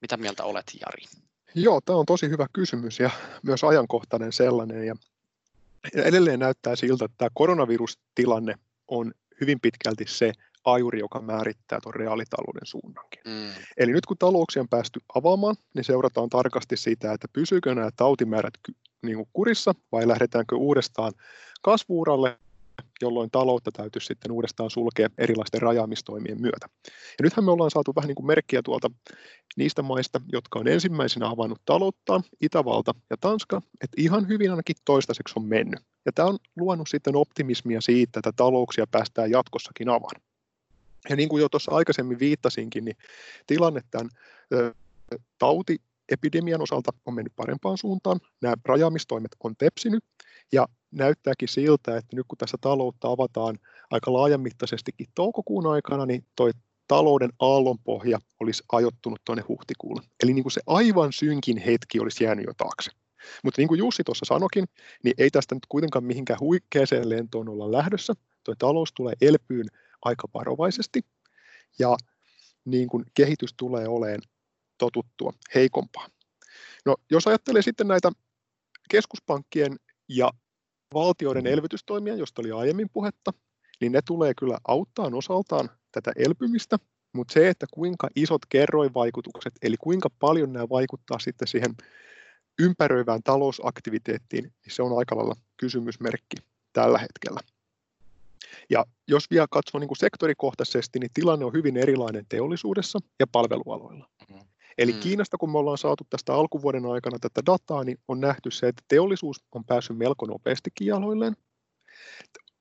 Mitä 0.01 0.17
mieltä 0.17 0.43
olet, 0.43 0.65
Jari? 0.81 1.03
Joo, 1.55 1.81
tämä 1.81 1.99
on 1.99 2.05
tosi 2.05 2.29
hyvä 2.29 2.47
kysymys 2.53 2.99
ja 2.99 3.09
myös 3.43 3.63
ajankohtainen 3.63 4.33
sellainen. 4.33 4.87
Ja 4.87 4.95
edelleen 5.93 6.39
näyttää 6.39 6.75
siltä, 6.75 7.05
että 7.05 7.17
tämä 7.17 7.29
koronavirustilanne 7.33 8.55
on 8.87 9.13
hyvin 9.41 9.59
pitkälti 9.59 10.05
se 10.07 10.31
ajuri, 10.65 10.99
joka 10.99 11.21
määrittää 11.21 11.79
tuon 11.83 11.95
reaalitalouden 11.95 12.65
suunnankin. 12.65 13.21
Mm. 13.25 13.63
Eli 13.77 13.91
nyt 13.91 14.05
kun 14.05 14.17
talouksia 14.17 14.61
on 14.61 14.69
päästy 14.69 14.99
avaamaan, 15.15 15.55
niin 15.75 15.83
seurataan 15.83 16.29
tarkasti 16.29 16.77
sitä, 16.77 17.13
että 17.13 17.27
pysyykö 17.33 17.75
nämä 17.75 17.89
tautimäärät 17.95 18.53
niin 19.01 19.15
kuin 19.15 19.29
kurissa 19.33 19.75
vai 19.91 20.07
lähdetäänkö 20.07 20.55
uudestaan 20.55 21.13
kasvuuralle, 21.61 22.39
jolloin 23.01 23.31
taloutta 23.31 23.71
täytyy 23.71 24.01
sitten 24.01 24.31
uudestaan 24.31 24.69
sulkea 24.69 25.09
erilaisten 25.17 25.61
rajaamistoimien 25.61 26.41
myötä. 26.41 26.67
Ja 26.85 27.23
nythän 27.23 27.45
me 27.45 27.51
ollaan 27.51 27.71
saatu 27.71 27.93
vähän 27.95 28.07
niin 28.07 28.15
kuin 28.15 28.27
merkkiä 28.27 28.61
tuolta 28.63 28.91
niistä 29.57 29.81
maista, 29.81 30.21
jotka 30.31 30.59
on 30.59 30.67
ensimmäisenä 30.67 31.27
avannut 31.27 31.61
talouttaan, 31.65 32.23
Itävalta 32.41 32.95
ja 33.09 33.17
Tanska, 33.17 33.61
että 33.81 34.01
ihan 34.01 34.27
hyvin 34.27 34.49
ainakin 34.51 34.75
toistaiseksi 34.85 35.33
on 35.37 35.45
mennyt. 35.45 35.79
Ja 36.05 36.11
tämä 36.11 36.27
on 36.27 36.37
luonut 36.55 36.89
sitten 36.89 37.15
optimismia 37.15 37.81
siitä, 37.81 38.19
että 38.19 38.31
talouksia 38.35 38.87
päästään 38.91 39.31
jatkossakin 39.31 39.89
avaan. 39.89 40.21
Ja 41.09 41.15
niin 41.15 41.29
kuin 41.29 41.41
jo 41.41 41.49
tuossa 41.49 41.71
aikaisemmin 41.71 42.19
viittasinkin, 42.19 42.85
niin 42.85 42.97
tilanne 43.47 43.81
tämän 43.91 44.09
tauti 45.37 45.77
epidemian 46.11 46.61
osalta 46.61 46.91
on 47.05 47.13
mennyt 47.13 47.33
parempaan 47.35 47.77
suuntaan. 47.77 48.19
Nämä 48.41 48.55
rajaamistoimet 48.65 49.31
on 49.43 49.55
tepsinyt 49.57 50.03
ja 50.51 50.67
näyttääkin 50.91 51.47
siltä, 51.47 51.97
että 51.97 52.15
nyt 52.15 52.25
kun 52.27 52.37
tässä 52.37 52.57
taloutta 52.61 53.11
avataan 53.11 53.59
aika 53.91 54.13
laajamittaisestikin 54.13 55.07
toukokuun 55.15 55.67
aikana, 55.67 56.05
niin 56.05 56.25
toi 56.35 56.51
talouden 56.87 57.29
aallonpohja 57.39 58.19
olisi 58.39 58.63
ajottunut 58.71 59.21
tuonne 59.25 59.43
huhtikuulle. 59.47 60.01
Eli 60.23 60.33
niin 60.33 60.43
kuin 60.43 60.51
se 60.51 60.61
aivan 60.67 61.13
synkin 61.13 61.57
hetki 61.57 61.99
olisi 61.99 62.23
jäänyt 62.23 62.45
jo 62.45 62.53
taakse. 62.57 62.91
Mutta 63.43 63.61
niin 63.61 63.67
kuin 63.67 63.77
Jussi 63.77 64.03
tuossa 64.03 64.25
sanokin, 64.25 64.65
niin 65.03 65.13
ei 65.17 65.29
tästä 65.29 65.55
nyt 65.55 65.65
kuitenkaan 65.69 66.03
mihinkään 66.03 66.39
huikeeseen 66.39 67.09
lentoon 67.09 67.49
olla 67.49 67.71
lähdössä. 67.71 68.13
Tuo 68.43 68.55
talous 68.55 68.93
tulee 68.93 69.13
elpyyn 69.21 69.67
aika 70.01 70.27
varovaisesti 70.33 71.01
ja 71.79 71.97
niin 72.65 72.89
kuin 72.89 73.05
kehitys 73.13 73.53
tulee 73.53 73.87
olemaan 73.87 74.21
totuttua 74.77 75.33
heikompaa. 75.55 76.07
No, 76.85 76.95
jos 77.11 77.27
ajattelee 77.27 77.61
sitten 77.61 77.87
näitä 77.87 78.11
keskuspankkien 78.89 79.75
ja 80.09 80.31
valtioiden 80.93 81.47
elvytystoimia, 81.47 82.15
joista 82.15 82.41
oli 82.41 82.51
aiemmin 82.51 82.89
puhetta, 82.93 83.33
niin 83.81 83.91
ne 83.91 84.01
tulee 84.01 84.33
kyllä 84.37 84.57
auttaa 84.67 85.11
osaltaan 85.13 85.69
tätä 85.91 86.11
elpymistä, 86.15 86.77
mutta 87.13 87.33
se, 87.33 87.49
että 87.49 87.65
kuinka 87.71 88.09
isot 88.15 88.41
kerroinvaikutukset, 88.49 89.53
eli 89.61 89.77
kuinka 89.77 90.09
paljon 90.19 90.53
nämä 90.53 90.69
vaikuttaa 90.69 91.19
sitten 91.19 91.47
siihen 91.47 91.75
ympäröivään 92.59 93.23
talousaktiviteettiin, 93.23 94.43
niin 94.43 94.73
se 94.73 94.83
on 94.83 94.97
aika 94.97 95.17
lailla 95.17 95.35
kysymysmerkki 95.57 96.37
tällä 96.73 96.97
hetkellä. 96.97 97.39
Ja 98.69 98.85
jos 99.07 99.31
vielä 99.31 99.47
katsoo 99.51 99.79
niin 99.79 99.87
kuin 99.87 99.97
sektorikohtaisesti, 99.97 100.99
niin 100.99 101.11
tilanne 101.13 101.45
on 101.45 101.53
hyvin 101.53 101.77
erilainen 101.77 102.25
teollisuudessa 102.29 102.99
ja 103.19 103.27
palvelualoilla. 103.27 104.09
Eli 104.79 104.93
mm. 104.93 104.99
Kiinasta, 104.99 105.37
kun 105.37 105.51
me 105.51 105.57
ollaan 105.57 105.77
saatu 105.77 106.03
tästä 106.09 106.33
alkuvuoden 106.33 106.85
aikana 106.85 107.19
tätä 107.19 107.41
dataa, 107.45 107.83
niin 107.83 107.97
on 108.07 108.19
nähty 108.19 108.51
se, 108.51 108.67
että 108.67 108.83
teollisuus 108.87 109.43
on 109.51 109.65
päässyt 109.65 109.97
melko 109.97 110.25
nopeastikin 110.25 110.87
jaloilleen. 110.87 111.35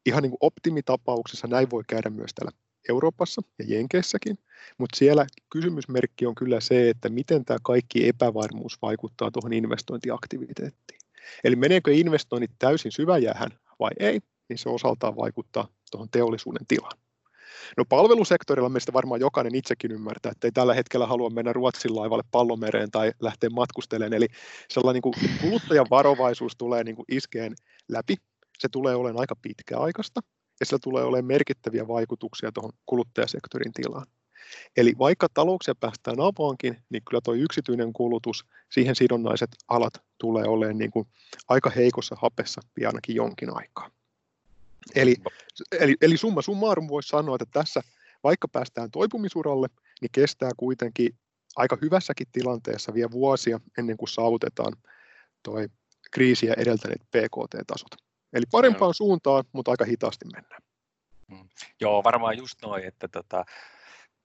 Ihan 0.07 0.23
niin 0.23 0.31
kuin 0.31 0.39
optimitapauksessa 0.41 1.47
näin 1.47 1.71
voi 1.71 1.83
käydä 1.89 2.11
myös 2.11 2.31
täällä 2.35 2.53
Euroopassa 2.89 3.43
ja 3.59 3.65
Jenkeissäkin, 3.69 4.39
mutta 4.79 4.97
siellä 4.97 5.27
kysymysmerkki 5.51 6.27
on 6.27 6.35
kyllä 6.35 6.61
se, 6.61 6.91
että 6.91 7.09
miten 7.09 7.45
tämä 7.45 7.59
kaikki 7.63 8.09
epävarmuus 8.09 8.79
vaikuttaa 8.83 9.31
tuohon 9.31 9.53
investointiaktiviteettiin. 9.53 11.01
Eli 11.45 11.57
meneekö 11.57 11.93
investoinnit 11.93 12.51
täysin 12.59 12.93
syväjäähän 12.93 13.51
vai 13.81 13.91
ei, 13.99 14.21
niin 14.49 14.59
se 14.59 14.69
osaltaan 14.69 15.17
vaikuttaa 15.17 15.69
tuohon 15.91 16.09
teollisuuden 16.11 16.67
tilaan. 16.69 16.99
No 17.77 17.85
palvelusektorilla 17.89 18.69
meistä 18.69 18.93
varmaan 18.93 19.21
jokainen 19.21 19.55
itsekin 19.55 19.93
ymmärtää, 19.93 20.33
että 20.33 20.47
ei 20.47 20.53
tällä 20.53 20.75
hetkellä 20.75 21.07
halua 21.07 21.31
mennä 21.31 21.53
Ruotsin 21.53 21.97
laivalle 21.97 22.25
pallomereen 22.31 22.91
tai 22.91 23.13
lähteä 23.21 23.51
matkustelemaan. 23.51 24.15
Eli 24.15 24.27
sellainen 24.69 25.01
niin 25.05 25.13
kuin 25.13 25.15
kuluttajan 25.41 25.87
varovaisuus 25.91 26.57
tulee 26.57 26.85
niin 26.85 26.97
kuin 26.97 27.07
iskeen 27.09 27.55
läpi. 27.89 28.17
Se 28.59 28.69
tulee 28.73 28.95
olemaan 28.95 29.21
aika 29.21 29.35
pitkäaikaista 29.43 30.21
ja 30.61 30.67
sillä 30.67 30.79
tulee 30.83 31.05
olemaan 31.05 31.25
merkittäviä 31.25 31.89
vaikutuksia 31.89 32.53
tuohon 32.53 32.73
kuluttajasektorin 32.87 33.73
tilaan. 33.73 34.07
Eli 34.77 34.93
vaikka 34.99 35.27
talouksia 35.35 35.75
päästään 35.81 36.21
avaankin, 36.21 36.77
niin 36.91 37.03
kyllä 37.09 37.21
tuo 37.25 37.35
yksityinen 37.35 37.93
kulutus, 37.93 38.45
siihen 38.73 38.97
sidonnaiset 38.97 39.51
alat 39.69 39.95
tulee 40.19 40.45
olemaan 40.45 40.79
niin 40.79 40.91
kuin 40.91 41.07
aika 41.49 41.71
heikossa 41.71 42.17
hapessa 42.23 42.61
ainakin 42.87 43.15
jonkin 43.15 43.57
aikaa. 43.57 43.91
Eli, 44.95 45.17
eli, 45.81 45.97
eli 46.01 46.17
summa 46.17 46.43
summarum 46.43 46.89
voisi 46.89 47.09
sanoa, 47.09 47.35
että 47.35 47.47
tässä 47.53 47.81
vaikka 48.25 48.49
päästään 48.49 48.91
toipumisuralle, 48.91 49.69
niin 50.01 50.11
kestää 50.13 50.51
kuitenkin 50.57 51.11
aika 51.57 51.77
hyvässäkin 51.83 52.27
tilanteessa 52.33 52.95
vielä 52.95 53.11
vuosia 53.11 53.61
ennen 53.79 53.97
kuin 53.97 54.09
saavutetaan 54.09 54.73
toi 55.43 55.69
kriisiä 56.11 56.55
edeltäneet 56.57 57.03
PKT-tasot. 57.03 58.09
Eli 58.33 58.45
parempaan 58.51 58.95
suuntaan, 58.95 59.45
mutta 59.53 59.71
aika 59.71 59.85
hitaasti 59.85 60.25
mennään. 60.35 60.63
Mm. 61.29 61.49
Joo, 61.81 62.05
varmaan 62.05 62.39
just 62.39 62.63
noin, 62.63 62.85
että 62.85 63.09
tota, 63.09 63.45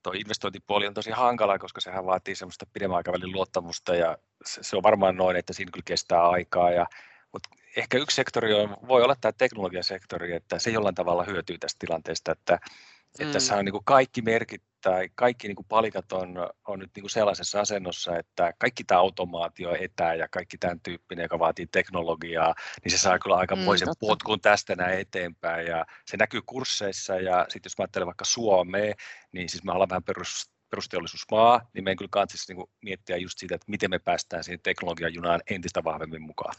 tuo 0.04 0.14
investointipuoli 0.14 0.88
on 0.88 0.94
tosi 0.94 1.12
hankala, 1.12 1.60
koska 1.60 1.82
sehän 1.82 2.06
vaatii 2.06 2.36
semmoista 2.36 2.66
pidemmän 2.74 2.98
aikavälin 2.98 3.32
luottamusta 3.32 3.96
ja 3.96 4.18
se, 4.46 4.64
se 4.64 4.78
on 4.78 4.84
varmaan 4.84 5.16
noin, 5.16 5.38
että 5.38 5.54
siinä 5.54 5.72
kyllä 5.72 5.84
kestää 5.86 6.30
aikaa 6.30 6.72
ja 6.72 6.86
mutta 7.34 7.50
ehkä 7.76 7.98
yksi 7.98 8.16
sektori 8.16 8.54
on, 8.54 8.78
voi 8.88 9.04
olla 9.04 9.16
tämä 9.22 9.32
teknologiasektori, 9.32 10.36
että 10.36 10.60
se 10.60 10.70
jollain 10.70 10.96
tavalla 10.96 11.24
hyötyy 11.24 11.58
tästä 11.58 11.80
tilanteesta, 11.80 12.32
että, 12.32 12.54
mm. 12.54 13.24
että 13.24 13.34
tässä 13.34 13.56
on 13.56 13.66
niin 13.66 13.74
kuin 13.74 13.86
kaikki 13.86 14.22
merkit 14.22 14.64
tai 14.82 15.10
kaikki 15.16 15.48
niin 15.48 15.56
kuin 15.56 15.66
palikat 15.70 16.12
on, 16.12 16.36
on 16.68 16.80
nyt 16.80 16.92
niin 16.96 17.04
kuin 17.04 17.10
sellaisessa 17.10 17.62
asennossa, 17.62 18.18
että 18.18 18.54
kaikki 18.58 18.84
tämä 18.84 19.00
automaatio, 19.00 19.76
etä 19.80 20.14
ja 20.14 20.28
kaikki 20.28 20.58
tämän 20.58 20.80
tyyppinen, 20.80 21.24
joka 21.24 21.40
vaatii 21.40 21.68
teknologiaa, 21.68 22.56
niin 22.84 22.92
se 22.92 22.98
saa 22.98 23.20
kyllä 23.20 23.36
aikamoisen 23.36 23.88
mm, 23.88 23.94
potkun 24.00 24.42
tästä 24.42 24.76
näin 24.76 25.00
eteenpäin 25.00 25.68
ja 25.68 25.86
se 26.06 26.18
näkyy 26.18 26.42
kursseissa 26.46 27.16
ja 27.16 27.46
sitten 27.50 27.70
jos 27.70 27.78
mä 27.78 27.84
ajattelen 27.84 28.06
vaikka 28.06 28.26
Suomea, 28.26 28.94
niin 29.32 29.50
siis 29.50 29.64
me 29.64 29.72
ollaan 29.72 29.90
vähän 29.90 30.04
perus, 30.04 30.52
perusteollisuusmaa, 30.70 31.62
niin 31.74 31.84
meidän 31.84 31.98
kyllä 31.98 32.10
kannattaisi 32.12 32.54
niin 32.54 32.68
miettiä 32.82 33.18
just 33.18 33.38
siitä, 33.38 33.56
että 33.56 33.66
miten 33.70 33.90
me 33.90 34.00
päästään 34.00 34.44
siihen 34.44 34.60
teknologiajunaan 34.64 35.42
entistä 35.50 35.84
vahvemmin 35.84 36.22
mukaan. 36.22 36.56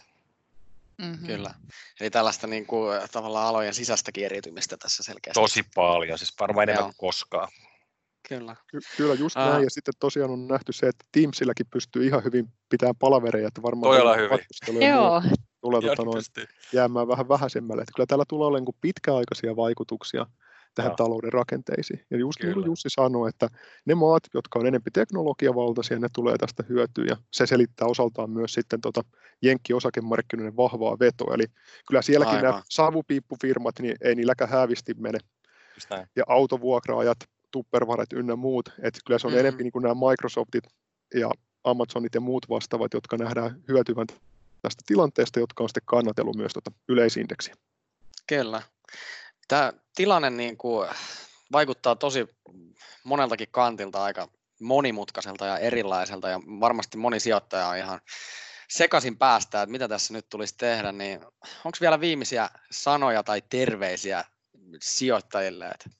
Mm-hmm. 0.98 1.26
Kyllä. 1.26 1.54
Eli 2.00 2.10
tällaista 2.10 2.46
niin 2.46 2.66
kuin, 2.66 3.00
tavallaan 3.12 3.46
alojen 3.46 3.74
sisäistäkin 3.74 4.24
eriytymistä 4.24 4.76
tässä 4.76 5.02
selkeästi. 5.02 5.40
Tosi 5.40 5.62
paljon, 5.74 6.18
siis 6.18 6.34
varmaan 6.40 6.68
enemmän 6.68 6.84
kuin 6.84 6.94
koskaan. 6.96 7.48
Kyllä. 8.28 8.56
Ky- 8.66 8.78
kyllä 8.96 9.14
just 9.14 9.36
Aa. 9.36 9.50
näin, 9.50 9.64
ja 9.64 9.70
sitten 9.70 9.94
tosiaan 10.00 10.30
on 10.30 10.48
nähty 10.48 10.72
se, 10.72 10.86
että 10.86 11.04
Teamsilläkin 11.12 11.66
pystyy 11.66 12.06
ihan 12.06 12.24
hyvin 12.24 12.48
pitämään 12.68 12.96
palavereja, 12.96 13.48
että 13.48 13.62
varmaan 13.62 13.92
Todella 13.92 14.16
hyvin. 14.16 14.88
Joo. 14.88 15.22
tulee 15.60 15.80
tuota, 15.80 16.04
noin, 16.04 16.22
jäämään 16.72 17.08
vähän 17.08 17.28
vähäisemmälle. 17.28 17.82
Että 17.82 17.92
kyllä 17.96 18.06
täällä 18.06 18.24
tulee 18.28 18.46
olemaan 18.46 18.64
niin 18.64 18.78
pitkäaikaisia 18.80 19.56
vaikutuksia 19.56 20.26
tähän 20.74 20.90
Joo. 20.90 20.96
talouden 20.96 21.32
rakenteisiin. 21.32 22.06
Ja 22.10 22.18
just 22.18 22.38
Kyllä. 22.40 22.48
niin 22.48 22.54
kuin 22.54 22.66
Jussi 22.66 22.88
sanoi, 22.90 23.28
että 23.28 23.48
ne 23.84 23.94
maat, 23.94 24.22
jotka 24.34 24.58
on 24.58 24.66
enemmän 24.66 24.92
teknologiavaltaisia, 24.92 25.98
ne 25.98 26.08
tulee 26.12 26.38
tästä 26.38 26.64
hyötyä. 26.68 27.04
Ja 27.08 27.16
se 27.30 27.46
selittää 27.46 27.88
osaltaan 27.88 28.30
myös 28.30 28.54
sitten 28.54 28.80
tota 28.80 29.04
Jenkki-osakemarkkinoiden 29.42 30.56
vahvaa 30.56 30.98
vetoa. 30.98 31.34
Eli 31.34 31.44
kyllä 31.88 32.02
sielläkin 32.02 32.36
Aivan. 32.36 32.50
nämä 32.50 32.62
savupiippufirmat, 32.70 33.78
niin 33.80 33.96
ei 34.00 34.14
niilläkään 34.14 34.50
häävisti 34.50 34.94
mene. 34.94 35.18
Ja 36.16 36.24
autovuokraajat, 36.26 37.18
tuppervaret 37.50 38.12
ynnä 38.12 38.36
muut. 38.36 38.68
Että 38.82 39.00
kyllä 39.06 39.18
se 39.18 39.26
on 39.26 39.32
mm-hmm. 39.32 39.40
enemmän 39.40 39.62
niin 39.62 39.72
kuin 39.72 39.82
nämä 39.82 39.94
Microsoftit 39.94 40.64
ja 41.14 41.30
Amazonit 41.64 42.14
ja 42.14 42.20
muut 42.20 42.48
vastaavat, 42.48 42.94
jotka 42.94 43.16
nähdään 43.16 43.62
hyötyvän 43.68 44.06
tästä 44.62 44.82
tilanteesta, 44.86 45.40
jotka 45.40 45.62
on 45.62 45.68
sitten 45.68 45.82
kannatellut 45.86 46.36
myös 46.36 46.52
tuota 46.52 46.72
yleisindeksiä. 46.88 47.54
Kyllä 48.26 48.62
tämä 49.48 49.72
tilanne 49.94 50.30
niin 50.30 50.56
kuin 50.56 50.88
vaikuttaa 51.52 51.96
tosi 51.96 52.28
moneltakin 53.04 53.48
kantilta 53.50 54.04
aika 54.04 54.28
monimutkaiselta 54.60 55.46
ja 55.46 55.58
erilaiselta 55.58 56.28
ja 56.28 56.40
varmasti 56.40 56.96
moni 56.96 57.20
sijoittaja 57.20 57.68
on 57.68 57.76
ihan 57.76 58.00
sekaisin 58.68 59.18
päästä, 59.18 59.62
että 59.62 59.72
mitä 59.72 59.88
tässä 59.88 60.12
nyt 60.12 60.28
tulisi 60.28 60.54
tehdä, 60.58 60.92
niin 60.92 61.20
onko 61.64 61.78
vielä 61.80 62.00
viimeisiä 62.00 62.50
sanoja 62.70 63.22
tai 63.22 63.42
terveisiä 63.50 64.24
sijoittajille, 64.82 65.68
että 65.68 65.90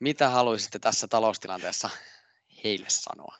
mitä 0.00 0.28
haluaisitte 0.28 0.78
tässä 0.78 1.08
taloustilanteessa 1.08 1.90
heille 2.64 2.86
sanoa? 2.88 3.36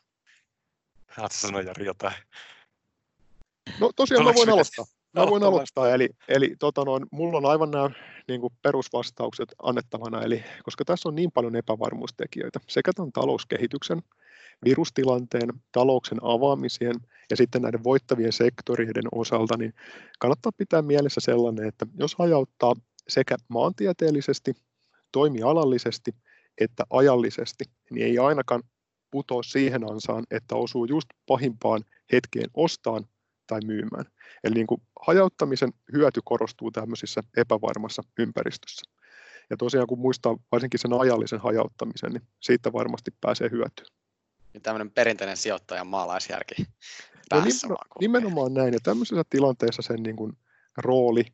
Haluatko 1.09 1.39
sanoa 1.39 1.61
Jari 1.61 1.87
jotain? 1.87 2.15
No 3.81 3.93
tosiaan 3.97 4.25
mä 4.25 4.35
voin 4.35 4.51
aloittaa. 4.51 4.85
Mä 5.17 5.27
voin 5.27 5.43
aloittaa, 5.43 5.91
eli, 5.91 6.09
eli 6.29 6.57
tota 6.59 6.85
noin, 6.85 7.07
mulla 7.11 7.39
on 7.39 7.47
aivan 7.47 7.71
nämä 7.71 7.91
niin 8.29 8.41
kuin 8.41 8.53
perusvastaukset 8.63 9.55
annettavana, 9.63 10.23
eli 10.23 10.45
koska 10.63 10.85
tässä 10.85 11.09
on 11.09 11.15
niin 11.15 11.33
paljon 11.33 11.57
epävarmuustekijöitä, 11.57 12.61
sekä 12.69 12.93
tämän 12.93 13.13
talouskehityksen, 13.13 14.03
virustilanteen, 14.65 15.49
talouksen 15.73 16.19
avaamisien 16.23 16.97
ja 17.31 17.37
sitten 17.37 17.63
näiden 17.63 17.85
voittavien 17.85 18.33
sektoreiden 18.33 19.05
osalta, 19.13 19.57
niin 19.57 19.75
kannattaa 20.19 20.53
pitää 20.57 20.83
mielessä 20.83 21.21
sellainen, 21.21 21.69
että 21.69 21.87
jos 21.99 22.15
hajauttaa 22.15 22.75
sekä 23.09 23.37
maantieteellisesti, 23.49 24.55
toimialallisesti 25.13 26.15
että 26.59 26.85
ajallisesti 26.91 27.65
niin 27.91 28.07
ei 28.07 28.19
ainakaan 28.19 28.63
putoa 29.11 29.43
siihen 29.43 29.91
ansaan, 29.91 30.25
että 30.31 30.55
osuu 30.55 30.85
just 30.85 31.09
pahimpaan 31.27 31.85
hetkeen 32.13 32.51
ostaan 32.55 33.05
tai 33.47 33.61
myymään. 33.67 34.05
Eli 34.45 34.55
niin 34.55 34.67
kuin 34.67 34.83
hajauttamisen 35.07 35.73
hyöty 35.93 36.21
korostuu 36.25 36.71
tämmöisissä 36.71 37.21
epävarmassa 37.37 38.03
ympäristössä. 38.19 38.83
Ja 39.51 39.57
tosiaan 39.57 39.87
kun 39.87 39.99
muistaa 39.99 40.37
varsinkin 40.53 40.81
sen 40.81 41.01
ajallisen 41.01 41.41
hajauttamisen, 41.41 42.13
niin 42.13 42.23
siitä 42.41 42.73
varmasti 42.73 43.11
pääsee 43.21 43.51
hyötyä. 43.51 43.87
Niin 44.53 44.63
tämmöinen 44.63 44.91
perinteinen 44.91 45.37
sijoittajan 45.37 45.87
maalaisjärki 45.87 46.55
no 46.59 46.67
päässä 47.41 47.69
no, 47.69 47.77
nimenomaan 48.01 48.55
näin. 48.55 48.73
Ja 48.73 48.79
tämmöisessä 48.83 49.23
tilanteessa 49.31 49.83
sen 49.83 50.03
niin 50.03 50.17
kuin 50.17 50.33
rooli 50.77 51.25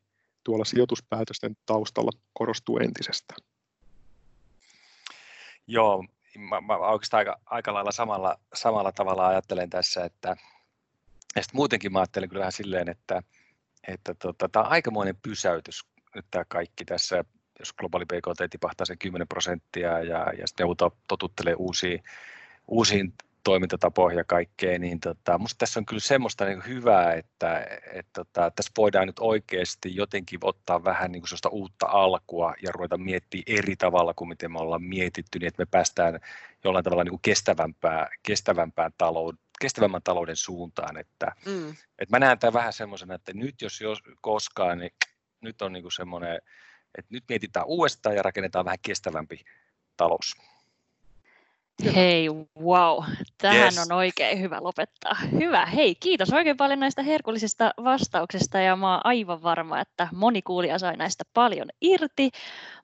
tuolla 0.44 0.64
sijoituspäätösten 0.64 1.57
taustalla 1.66 2.11
korostuu 2.33 2.79
entisestään. 2.79 3.38
Joo, 5.66 6.05
mä, 6.38 6.61
mä 6.61 6.75
oikeastaan 6.77 7.18
aika, 7.18 7.40
aika 7.47 7.75
lailla 7.75 7.92
samalla, 7.92 8.38
samalla 8.55 8.92
tavalla 8.92 9.29
ajattelen 9.29 9.71
tässä, 9.71 10.05
että 10.05 10.37
ja 11.38 11.42
sitten 11.42 11.57
muutenkin 11.57 11.92
mä 11.92 11.98
ajattelen 11.98 12.29
kyllä 12.29 12.40
vähän 12.40 12.53
silleen, 12.53 12.88
että, 12.88 13.22
että 13.88 14.14
tota, 14.14 14.48
tämä 14.48 14.64
on 14.64 14.72
aikamoinen 14.72 15.16
pysäytys 15.22 15.87
nyt 16.14 16.27
tämä 16.31 16.44
kaikki 16.48 16.85
tässä, 16.85 17.24
jos 17.59 17.72
globaali 17.72 18.05
BKT 18.07 18.51
tipahtaa 18.51 18.87
sen 18.87 18.98
10 18.98 19.29
prosenttia 19.29 19.98
ja, 19.98 20.33
ja 20.38 20.46
sitten 20.46 20.64
joudutaan 20.64 20.90
totuttelee 21.09 21.55
uusiin, 21.55 22.05
uusiin 22.68 23.12
toimintatapoihin 23.44 24.18
ja 24.18 24.24
kaikkeen, 24.24 24.81
niin 24.81 25.01
tota, 25.01 25.38
musta 25.38 25.59
tässä 25.59 25.81
on 25.81 25.87
kyllä 25.87 26.01
semmoista 26.01 26.44
niin 26.44 26.66
hyvää, 26.66 27.12
että 27.12 27.66
et, 27.92 28.07
tota, 28.12 28.51
tässä 28.51 28.72
voidaan 28.77 29.07
nyt 29.07 29.18
oikeasti 29.20 29.96
jotenkin 29.96 30.38
ottaa 30.42 30.85
vähän 30.85 31.12
niin 31.12 31.22
kuin 31.22 31.53
uutta 31.53 31.87
alkua 31.87 32.55
ja 32.62 32.72
ruveta 32.72 32.98
miettimään 32.98 33.44
eri 33.46 33.77
tavalla 33.77 34.14
kuin 34.14 34.29
miten 34.29 34.53
me 34.53 34.59
ollaan 34.59 34.83
mietitty, 34.83 35.38
niin 35.38 35.48
että 35.48 35.62
me 35.62 35.66
päästään 35.70 36.20
jollain 36.64 36.85
tavalla 36.85 37.05
niin 37.05 37.12
kuin 37.12 37.22
kestävämpään, 37.22 38.09
kestävämpään 38.22 38.92
talouden 38.98 39.48
kestävämmän 39.61 40.03
talouden 40.05 40.37
suuntaan. 40.37 40.97
Että, 40.97 41.33
mm. 41.47 41.68
että 41.71 42.11
mä 42.11 42.18
näen 42.18 42.38
tämän 42.38 42.53
vähän 42.53 42.73
semmoisena, 42.73 43.14
että 43.14 43.33
nyt 43.33 43.62
jos, 43.62 43.81
jos 43.81 43.99
koskaan, 44.21 44.79
niin 44.79 44.92
nyt 45.40 45.62
on 45.62 45.73
niin 45.73 45.92
semmoinen, 45.97 46.40
että 46.99 47.09
nyt 47.14 47.25
mietitään 47.29 47.66
uudestaan 47.66 48.16
ja 48.16 48.23
rakennetaan 48.23 48.64
vähän 48.64 48.79
kestävämpi 48.83 49.44
talous. 49.97 50.37
Hei, 51.94 52.29
wow. 52.61 53.05
Tähän 53.38 53.62
yes. 53.62 53.79
on 53.79 53.92
oikein 53.97 54.40
hyvä 54.40 54.59
lopettaa. 54.61 55.14
Hyvä. 55.40 55.66
Hei, 55.66 55.94
kiitos 55.94 56.33
oikein 56.33 56.57
paljon 56.57 56.81
näistä 56.81 57.03
herkullisista 57.03 57.71
vastauksista 57.85 58.59
ja 58.59 58.77
mä 58.77 58.92
oon 58.92 59.01
aivan 59.05 59.42
varma, 59.42 59.81
että 59.81 60.09
moni 60.12 60.42
kuulija 60.42 60.79
sai 60.79 60.97
näistä 60.97 61.25
paljon 61.35 61.68
irti. 61.81 62.31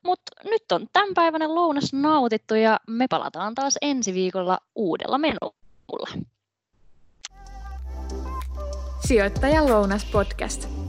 Mutta 0.02 0.32
nyt 0.44 0.72
on 0.72 0.86
tämän 0.92 1.14
päivänä 1.14 1.54
lounas 1.54 1.92
nautittu 1.92 2.54
ja 2.54 2.80
me 2.88 3.06
palataan 3.08 3.54
taas 3.54 3.78
ensi 3.82 4.14
viikolla 4.14 4.58
uudella 4.74 5.18
menulla. 5.18 6.24
Sijoittajan 9.06 9.66
lounas 9.66 10.04
podcast. 10.04 10.83